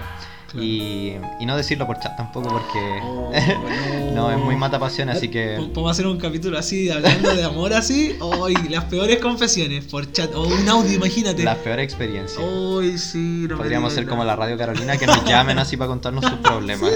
[0.56, 0.68] Claro.
[0.68, 3.32] Y, y no decirlo por chat tampoco porque Oh,
[4.14, 7.74] no, es muy mata pasión, así que Podemos hacer un capítulo así, hablando de amor
[7.74, 8.16] así.
[8.20, 10.34] Hoy, las peores confesiones por chat.
[10.34, 11.44] O un audio, imagínate.
[11.44, 12.44] la peor experiencia.
[12.44, 16.26] Hoy sí, no Podríamos ser como la Radio Carolina que nos llamen así para contarnos
[16.26, 16.92] sus problemas.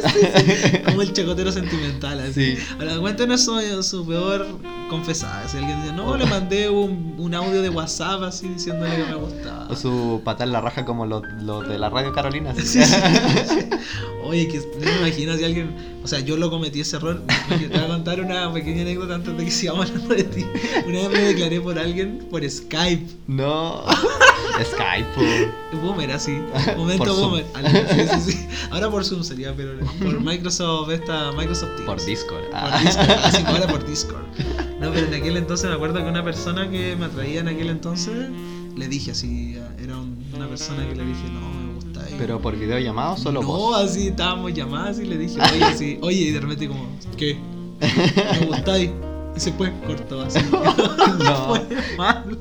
[0.85, 2.55] Como el chacotero sentimental, así.
[2.55, 2.63] Sí.
[2.79, 4.47] Ahora, cuéntenos su, su peor
[4.89, 5.47] confesada.
[5.47, 9.15] Si alguien dice, no, le mandé un, un audio de WhatsApp así diciéndole que me
[9.15, 9.67] gustaba.
[9.69, 12.53] O su pata en la raja como los los de la Radio Carolina.
[12.55, 13.69] Sí, sí, sí.
[14.25, 15.99] Oye, que no me imagino si alguien.
[16.03, 17.21] O sea, yo lo cometí ese error.
[17.47, 20.45] Te voy a contar una pequeña anécdota antes de que sigamos hablando de ti.
[20.85, 23.07] Una vez me declaré por alguien por Skype.
[23.27, 23.83] No.
[24.65, 25.51] Skype.
[25.81, 26.31] Boomer, así.
[26.77, 27.45] Momento Por boomer.
[28.23, 28.47] Sí, sí.
[28.71, 31.85] Ahora por Zoom sería, pero por Microsoft, esta Microsoft Teams.
[31.85, 32.43] Por Discord.
[32.45, 32.79] Por Ah.
[32.83, 34.23] Discord, así ahora por Discord.
[34.79, 37.69] No, pero en aquel entonces me acuerdo que una persona que me atraía en aquel
[37.69, 38.29] entonces,
[38.75, 42.09] le dije así, era un- una persona que le dije, no, me gusta.
[42.09, 43.77] y- Pero por videollamada o solo no, vos.
[43.83, 46.85] así estábamos llamadas y le dije, oye, así, oye, y de repente como,
[47.17, 47.37] ¿qué?
[48.39, 48.91] ¿Me gustáis?
[49.39, 50.39] Y se fue, cortó así.
[51.19, 51.47] No.
[51.55, 51.65] Fue
[51.97, 52.37] mal.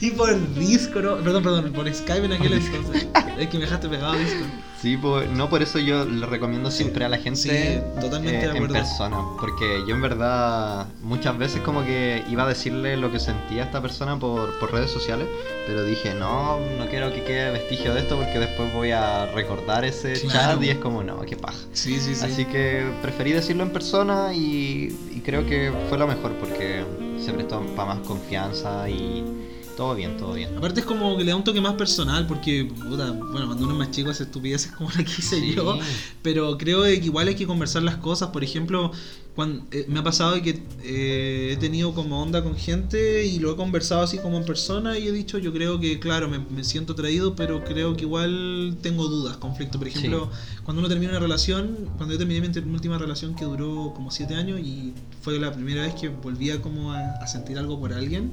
[0.00, 3.06] Y por Discord, no, perdón, perdón, por Skype en aquel entonces.
[3.38, 4.48] Es que me dejaste pegado a Discord.
[4.82, 8.56] Sí, pues, no por eso yo le recomiendo siempre a la gente Sí, totalmente de
[8.56, 9.16] en persona.
[9.40, 13.66] Porque yo en verdad muchas veces como que iba a decirle lo que sentía a
[13.66, 15.26] esta persona por, por redes sociales,
[15.66, 19.84] pero dije, no, no quiero que quede vestigio de esto porque después voy a recordar
[19.84, 20.54] ese Claro.
[20.54, 21.58] chat y es como, no, qué paja.
[21.72, 22.24] Sí, sí, sí.
[22.24, 26.84] Así que preferí decirlo en persona y, y creo que fue lo mejor porque
[27.24, 29.24] se prestó para más confianza y
[29.76, 30.56] todo bien, todo bien.
[30.56, 33.74] Aparte es como que le da un toque más personal porque, puta, bueno, cuando uno
[33.74, 35.54] es más chico hace estupideces como la que hice Sí.
[35.54, 35.78] yo,
[36.20, 38.30] pero creo que igual hay que conversar las cosas.
[38.30, 38.90] Por ejemplo,
[39.36, 43.52] cuando, eh, me ha pasado que eh, he tenido como onda con gente y lo
[43.52, 46.64] he conversado así como en persona y he dicho, yo creo que, claro, me, me
[46.64, 49.78] siento atraído, pero creo que igual tengo dudas, conflicto.
[49.78, 50.28] Por ejemplo,
[50.64, 54.34] cuando uno termina una relación, cuando yo terminé mi última relación que duró como 7
[54.34, 58.32] años y fue la primera vez que volvía como a, a sentir algo por alguien.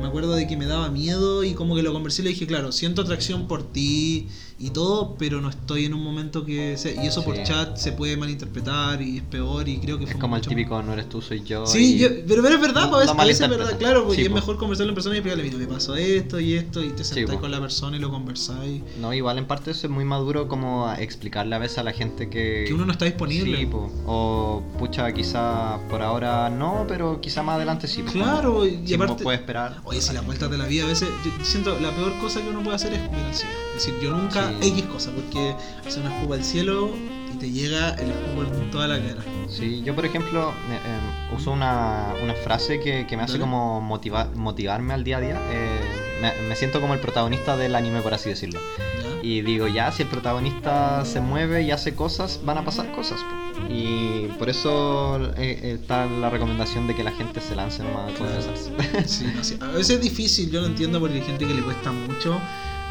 [0.00, 2.46] Me acuerdo de que me daba miedo y como que lo conversé y le dije,
[2.46, 7.04] claro, siento atracción por ti y todo, pero no estoy en un momento que sea...
[7.04, 10.18] Y eso por chat se puede malinterpretar y es peor y creo que Es fue
[10.20, 11.66] como el típico, no eres tú, soy yo.
[11.66, 13.50] Sí, y- yo- pero, pero es verdad, No- pues, a veces, no a veces es
[13.50, 14.34] verdad, claro, porque Sí, es po.
[14.36, 17.30] mejor conversarlo en persona y explicarle, mira, me pasó esto y esto y te sentáis
[17.36, 17.40] po.
[17.42, 18.80] con la persona y lo conversáis.
[18.98, 22.30] No, igual en parte eso es muy maduro como explicarle a veces a la gente
[22.30, 22.64] que...
[22.66, 23.66] Que uno no está disponible.
[23.66, 23.90] Po.
[24.06, 28.02] o pucha, quizá por ahora no, pero quizá más adelante sí.
[28.02, 28.12] po.
[28.12, 29.80] Claro, y Si uno aparte- puede esperar.
[29.84, 32.48] Oye, si las vueltas de la vida a veces, yo siento la peor cosa que
[32.48, 33.52] uno puede hacer es mirar al cielo.
[33.76, 35.54] Es decir, yo nunca X cosa, porque
[35.86, 36.90] hace una escupa al cielo
[37.34, 39.22] y te llega el fútbol en toda la cara.
[39.48, 43.42] Sí, yo por ejemplo eh, eh, uso una, una frase que, que me hace Dale.
[43.44, 45.40] como motiva- motivarme al día a día.
[45.50, 45.80] Eh,
[46.20, 48.58] me, me siento como el protagonista del anime, por así decirlo.
[48.58, 49.06] ¿ya?
[49.22, 53.20] Y digo, ya, si el protagonista se mueve y hace cosas, van a pasar cosas.
[53.68, 58.16] Y por eso eh, está la recomendación de que la gente se lance nomás a
[58.16, 58.70] confesarse.
[59.06, 59.56] Sí, no, sí.
[59.60, 62.38] A veces es difícil, yo lo entiendo porque hay gente que le cuesta mucho,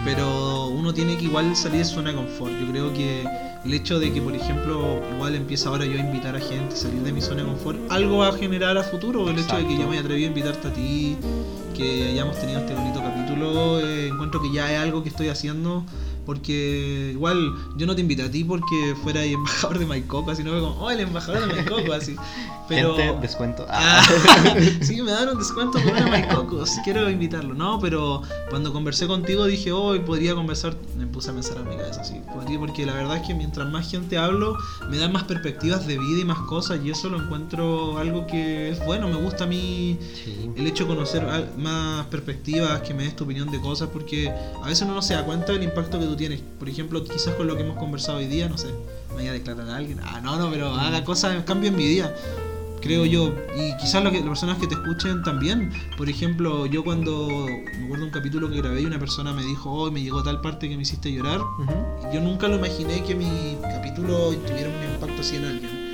[0.05, 2.53] pero uno tiene que igual salir de su zona de confort.
[2.53, 3.25] Yo creo que
[3.65, 6.77] el hecho de que, por ejemplo, igual empieza ahora yo a invitar a gente a
[6.77, 9.27] salir de mi zona de confort, algo va a generar a futuro.
[9.27, 11.17] El hecho de que yo me atreví a invitarte a ti,
[11.75, 15.83] que hayamos tenido este bonito capítulo, eh, encuentro que ya es algo que estoy haciendo
[16.25, 20.43] porque igual yo no te invité a ti porque fuera el embajador de Maikoco, así
[20.43, 22.15] no fue como, oh, el embajador de Maikoco, así.
[22.67, 22.95] Pero.
[23.21, 23.65] descuento.
[23.69, 24.01] Ah.
[24.81, 27.53] sí, me dan un descuento por una Maikoco, si quiero invitarlo.
[27.53, 30.75] No, pero cuando conversé contigo dije, oh, podría conversar.
[30.97, 32.21] Me puse a pensar en mi cabeza, sí.
[32.59, 34.57] Porque la verdad es que mientras más gente hablo,
[34.89, 38.69] me dan más perspectivas de vida y más cosas, y eso lo encuentro algo que
[38.69, 39.07] es bueno.
[39.07, 39.97] Me gusta a mí
[40.55, 41.25] el hecho de conocer
[41.57, 45.13] más perspectivas, que me des tu opinión de cosas, porque a veces uno no se
[45.13, 46.41] da cuenta del impacto que tú tienes.
[46.59, 48.67] Por ejemplo, quizás con lo que hemos conversado hoy día, no sé,
[49.09, 49.99] me voy a declarar a alguien.
[50.03, 52.13] Ah, no, no, pero haga cosas, cambio en mi día
[52.85, 53.33] creo yo.
[53.57, 55.71] Y quizás lo que, las personas que te escuchen también.
[55.97, 59.71] Por ejemplo, yo cuando me acuerdo un capítulo que grabé y una persona me dijo,
[59.71, 61.41] oh, me llegó tal parte que me hiciste llorar.
[62.13, 65.85] Yo nunca lo imaginé que mi capítulo tuviera un impacto así en alguien.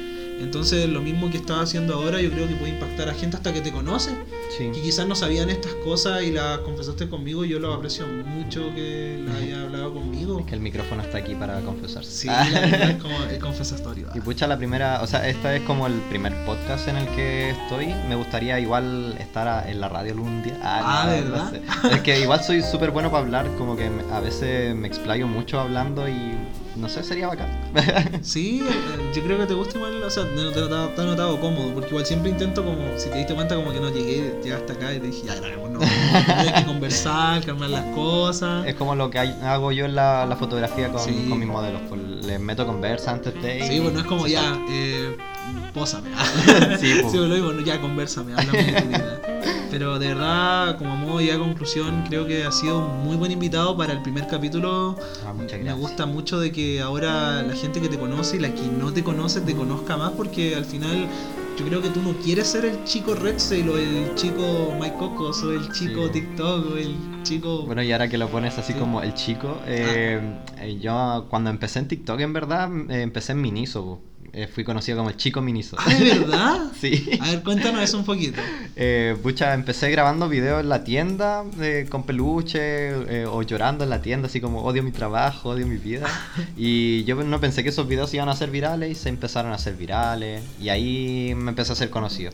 [0.42, 3.54] Entonces lo mismo que estaba haciendo ahora yo creo que puede impactar a gente hasta
[3.54, 4.12] que te conoce.
[4.58, 8.70] Que quizás no sabían estas cosas y las confesaste conmigo y yo lo aprecio mucho
[8.76, 10.11] que la haya hablado conmigo.
[10.40, 12.12] Es que el micrófono está aquí para confesarse.
[12.12, 14.08] Sí, la verdad es como el confesatorio.
[14.14, 17.52] Y pucha, la primera, o sea, esta es como el primer podcast en el que
[17.52, 17.94] estoy.
[18.08, 20.58] Me gustaría igual estar en la radio algún día.
[20.64, 21.54] Ah, ah ¿verdad?
[21.92, 25.60] Es que igual soy súper bueno para hablar, como que a veces me explayo mucho
[25.60, 26.36] hablando y
[26.76, 27.50] no sé, sería bacán.
[28.22, 31.90] sí, eh, yo creo que te gusta igual, o sea, te, he notado cómodo, porque
[31.90, 35.00] igual siempre intento como, si te diste cuenta como que no llegué, llegaste acá y
[35.00, 35.80] te dije, ya, no, no,
[36.28, 38.66] hay que conversar, calmar las cosas.
[38.66, 42.02] Es como lo que hago yo en la, la fotografía con, con, mis modelos, pues
[42.02, 43.68] les meto conversa antes de...
[43.68, 45.18] Sí, bueno, es como ya, eh,
[45.74, 46.10] pósame.
[46.80, 47.12] sí, pues.
[47.12, 49.21] sí, lo digo, ya, conversame, háblame de tu vida.
[49.72, 53.78] Pero de verdad, como modo ya conclusión, creo que ha sido un muy buen invitado
[53.78, 54.98] para el primer capítulo.
[55.26, 58.64] Ah, Me gusta mucho de que ahora la gente que te conoce y la que
[58.64, 61.08] no te conoce te conozca más porque al final
[61.58, 65.42] yo creo que tú no quieres ser el chico Redsail o el chico Mike Cocos
[65.44, 67.66] o el chico TikTok o el chico...
[67.66, 70.20] Bueno, y ahora que lo pones así como el chico, eh,
[70.58, 70.66] ah.
[70.66, 74.02] eh, yo cuando empecé en TikTok en verdad eh, empecé en Miniso.
[74.34, 75.76] Eh, fui conocido como el chico Miniso.
[75.78, 76.72] ¿Ah, de verdad?
[76.80, 77.20] sí.
[77.22, 78.42] A ver, cuéntanos eso un poquito.
[78.78, 84.02] Eh, pucha, empecé grabando videos en la tienda eh, con peluche o llorando en la
[84.02, 86.08] tienda, así como odio mi trabajo, odio mi vida.
[86.58, 89.56] y yo no pensé que esos videos iban a ser virales y se empezaron a
[89.56, 90.42] hacer virales.
[90.62, 92.32] Y ahí me empecé a ser conocido.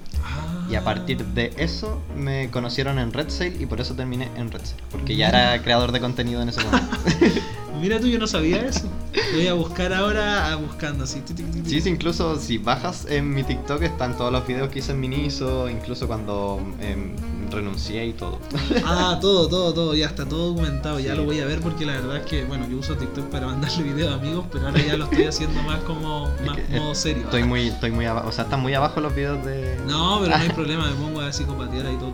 [0.69, 4.51] Y a partir de eso me conocieron en Red Sale y por eso terminé en
[4.51, 4.83] Red Sale.
[4.91, 6.97] Porque ya era creador de contenido en ese momento.
[7.79, 8.87] Mira tú, yo no sabía eso.
[9.33, 11.21] Voy a buscar ahora buscando así.
[11.65, 14.99] Sí, sí, incluso si bajas en mi TikTok están todos los videos que hice en
[14.99, 17.15] Miniso, incluso cuando em,
[17.49, 18.39] renuncié y todo.
[18.85, 21.93] Ah, todo, todo, todo, ya está todo documentado, ya lo voy a ver porque la
[21.93, 24.97] verdad es que, bueno, yo uso TikTok para mandarle videos a amigos, pero ahora ya
[24.97, 27.23] lo estoy haciendo más como, más modo serio.
[27.23, 29.77] Estoy muy, estoy muy abajo, o sea, están muy abajo los videos de...
[29.87, 32.11] No, pero no hay problema, me pongo a psicopatear ahí todo.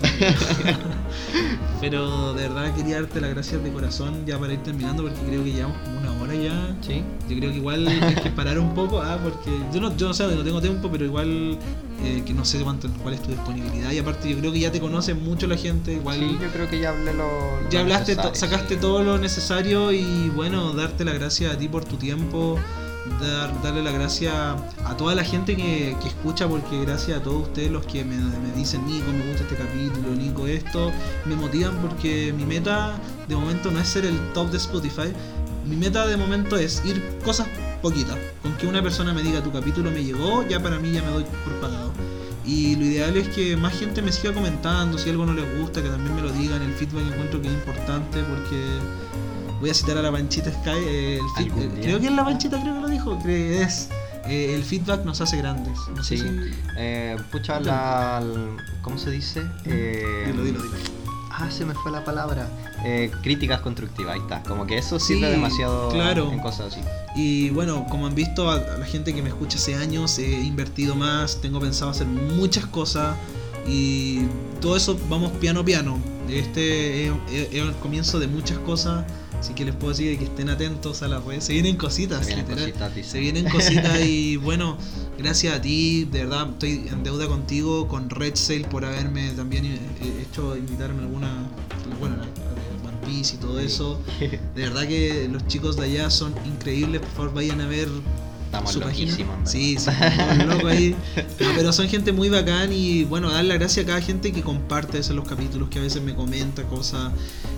[1.82, 5.44] pero de verdad quería darte las gracias de corazón ya para ir terminando porque creo
[5.44, 6.76] que llevamos como una hora ya.
[6.82, 7.04] Sí.
[7.30, 10.14] Yo creo que igual hay que parar un poco, ah, porque yo no, yo no
[10.14, 11.58] sé, no tengo tiempo, pero igual
[12.04, 14.72] eh, que no sé cuánto, cuál es tu disponibilidad y aparte yo creo que ya
[14.72, 16.20] te conocen mucho la gente, igual...
[16.20, 17.30] Sí, yo creo que ya hablé lo...
[17.70, 21.96] ya hablaste, sacaste todo lo necesario y bueno, darte las gracias a ti por tu
[21.98, 22.60] tiempo,
[23.20, 27.44] dar, darle las gracias a toda la gente que, que, escucha, porque gracias a todos
[27.44, 30.92] ustedes los que me, me, dicen, Nico, me gusta este capítulo, Nico, esto,
[31.26, 32.96] me motivan porque mi meta
[33.28, 35.14] de momento no es ser el top de Spotify,
[35.66, 37.48] mi meta de momento es ir cosas
[37.82, 38.18] poquitas.
[38.42, 41.12] Con que una persona me diga tu capítulo me llegó, ya para mí ya me
[41.12, 41.92] doy por pagado.
[42.46, 45.82] Y lo ideal es que más gente me siga comentando, si algo no les gusta,
[45.82, 46.62] que también me lo digan.
[46.62, 48.60] El feedback encuentro que es importante porque
[49.64, 50.72] voy a citar a la Panchita Sky.
[50.76, 51.20] Eh,
[51.82, 53.18] creo que es la Panchita, creo que lo dijo.
[53.24, 53.88] Que es
[54.28, 55.80] eh, el feedback nos hace grandes.
[56.02, 56.22] sí.
[56.78, 58.22] Eh, pucha, la,
[58.82, 59.42] ¿cómo se dice?
[59.64, 60.76] dilo, dilo, dilo.
[61.32, 62.50] Ah, se me fue la palabra.
[62.84, 64.44] Eh, críticas constructivas, ahí está.
[64.44, 66.30] Como que eso sirve demasiado claro.
[66.30, 66.82] en cosas así.
[67.16, 70.94] Y bueno, como han visto, a, la gente que me escucha hace años, he invertido
[70.94, 73.16] más, tengo pensado hacer muchas cosas
[73.66, 74.24] y
[74.60, 75.98] todo eso vamos piano a piano.
[76.30, 77.14] Este es,
[77.54, 79.06] el comienzo de muchas cosas.
[79.44, 81.44] Así que les puedo decir que estén atentos a las redes.
[81.44, 84.78] Se vienen cositas, se vienen Cositas, Se vienen cositas y bueno,
[85.18, 89.66] gracias a ti, de verdad estoy en deuda contigo, con Red Sale por haberme también
[89.66, 89.80] eh,
[90.22, 91.50] hecho invitarme a alguna,
[92.00, 92.16] bueno,
[93.02, 94.00] París y todo eso.
[94.56, 97.90] De verdad que los chicos de allá son increíbles, por favor vayan a ver
[98.54, 99.90] Estamos loquísimos, Sí, sí,
[100.46, 100.96] locos ahí.
[101.40, 104.44] No, pero son gente muy bacán y bueno, dar la gracia a cada gente que
[104.44, 107.12] comparte eso en los capítulos, que a veces me comenta cosas.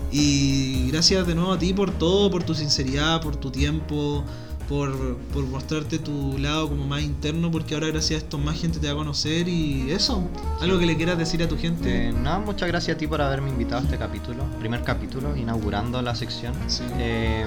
[0.10, 4.24] Y gracias de nuevo a ti por todo, por tu sinceridad, por tu tiempo,
[4.70, 8.80] por, por mostrarte tu lado como más interno, porque ahora gracias a esto más gente
[8.80, 10.24] te va a conocer y eso.
[10.62, 12.08] Algo que le quieras decir a tu gente.
[12.08, 16.02] Eh, nada, muchas gracias a ti por haberme invitado a este capítulo, primer capítulo, inaugurando
[16.02, 16.54] la sección.
[16.68, 16.84] Sí.
[17.00, 17.46] Eh,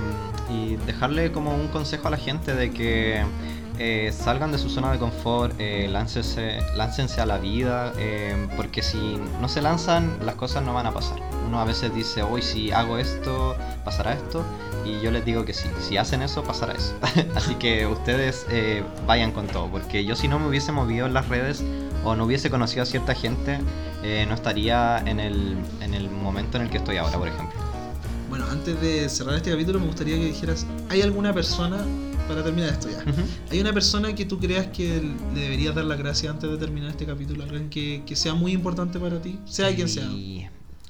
[0.50, 3.24] y dejarle como un consejo a la gente de que
[3.78, 8.82] eh, salgan de su zona de confort, eh, láncense, láncense a la vida, eh, porque
[8.82, 11.18] si no se lanzan, las cosas no van a pasar.
[11.46, 14.42] Uno a veces dice, hoy si hago esto, pasará esto,
[14.84, 16.94] y yo les digo que sí, si hacen eso, pasará eso.
[17.36, 21.14] Así que ustedes eh, vayan con todo, porque yo si no me hubiese movido en
[21.14, 21.62] las redes
[22.04, 23.58] o no hubiese conocido a cierta gente,
[24.28, 27.67] no estaría en el, en el momento en el que estoy ahora, por ejemplo.
[28.28, 31.78] Bueno, antes de cerrar este capítulo me gustaría que dijeras, ¿hay alguna persona,
[32.26, 33.02] para terminar esto ya.
[33.50, 35.00] ¿hay una persona que tú creas que
[35.34, 37.44] le deberías dar las gracias antes de terminar este capítulo?
[37.44, 39.38] ¿Alguien que, que sea muy importante para ti?
[39.46, 40.08] Sea quien sea.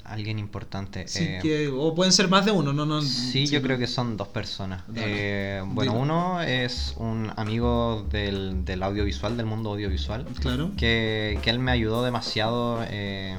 [0.04, 1.06] Alguien importante.
[1.06, 3.02] Sí, eh, que, o pueden ser más de uno, no, no.
[3.02, 4.82] Sí, yo creo que son dos personas.
[4.96, 6.02] Eh, bueno, Dilo.
[6.02, 10.70] uno es un amigo del, del audiovisual, del mundo audiovisual, Claro.
[10.78, 13.36] que, que él me ayudó demasiado eh,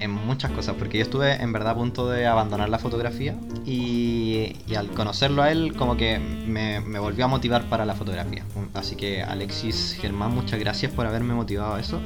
[0.00, 3.36] en muchas cosas, porque yo estuve en verdad a punto de abandonar la fotografía
[3.66, 8.44] y, al conocerlo a él como que me, me volvió a motivar para la fotografía.
[8.74, 12.00] Así que Alexis Germán, muchas gracias por haberme motivado a eso.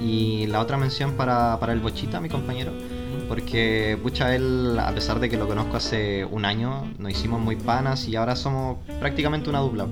[0.00, 2.72] Y la otra mención para, para el Bochita, mi compañero,
[3.28, 7.56] porque pucha él, a pesar de que lo conozco hace un año, nos hicimos muy
[7.56, 9.86] panas y ahora somos prácticamente una dupla.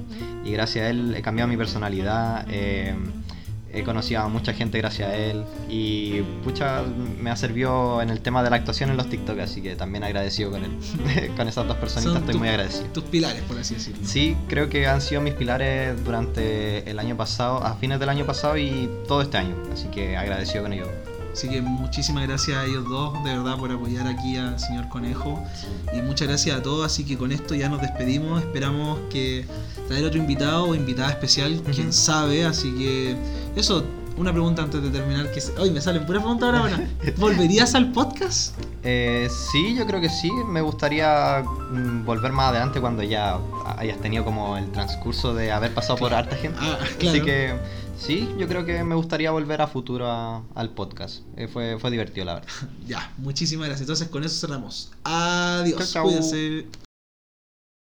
[0.44, 2.94] Y gracias a él he cambiado mi personalidad, eh,
[3.77, 6.83] he conocido a mucha gente gracias a él y pucha
[7.20, 10.05] me ha servido en el tema de la actuación en los TikTok, así que también
[10.05, 10.70] agradecido con él.
[11.37, 12.87] con esas dos personitas Son estoy muy agradecido.
[12.93, 14.07] Tus pilares, por así decirlo.
[14.07, 18.24] Sí, creo que han sido mis pilares durante el año pasado, a fines del año
[18.24, 20.89] pasado y todo este año, así que agradecido con ellos.
[21.37, 25.39] Así que muchísimas gracias a ellos dos, de verdad, por apoyar aquí al señor Conejo.
[25.93, 26.87] Y muchas gracias a todos.
[26.87, 28.41] Así que con esto ya nos despedimos.
[28.43, 29.45] Esperamos que
[29.87, 31.93] traer otro invitado o invitada especial, quién Ujú.
[31.93, 32.47] sabe.
[32.47, 33.16] Así que
[33.55, 33.84] eso,
[34.16, 35.30] una pregunta antes de terminar.
[35.30, 35.43] Que.
[35.61, 36.61] Hoy me salen puras preguntas ahora.
[36.61, 36.89] ahora.
[37.18, 38.59] ¿Volverías al podcast?
[38.82, 40.30] Eh, sí, yo creo que sí.
[40.49, 43.39] Me gustaría mm, volver más adelante cuando ya
[43.76, 46.59] hayas tenido como el transcurso de haber pasado por harta gente.
[46.62, 47.11] Ah, claro.
[47.11, 47.55] Así que
[47.99, 51.22] sí, yo creo que me gustaría volver a futuro a- al podcast.
[51.36, 52.49] Eh, fue, fue divertido, la verdad.
[52.86, 53.82] Ya, muchísimas gracias.
[53.82, 54.92] Entonces con eso cerramos.
[55.05, 55.78] Adiós.
[55.78, 56.05] Chau, chau.
[56.05, 56.86] Cuídense.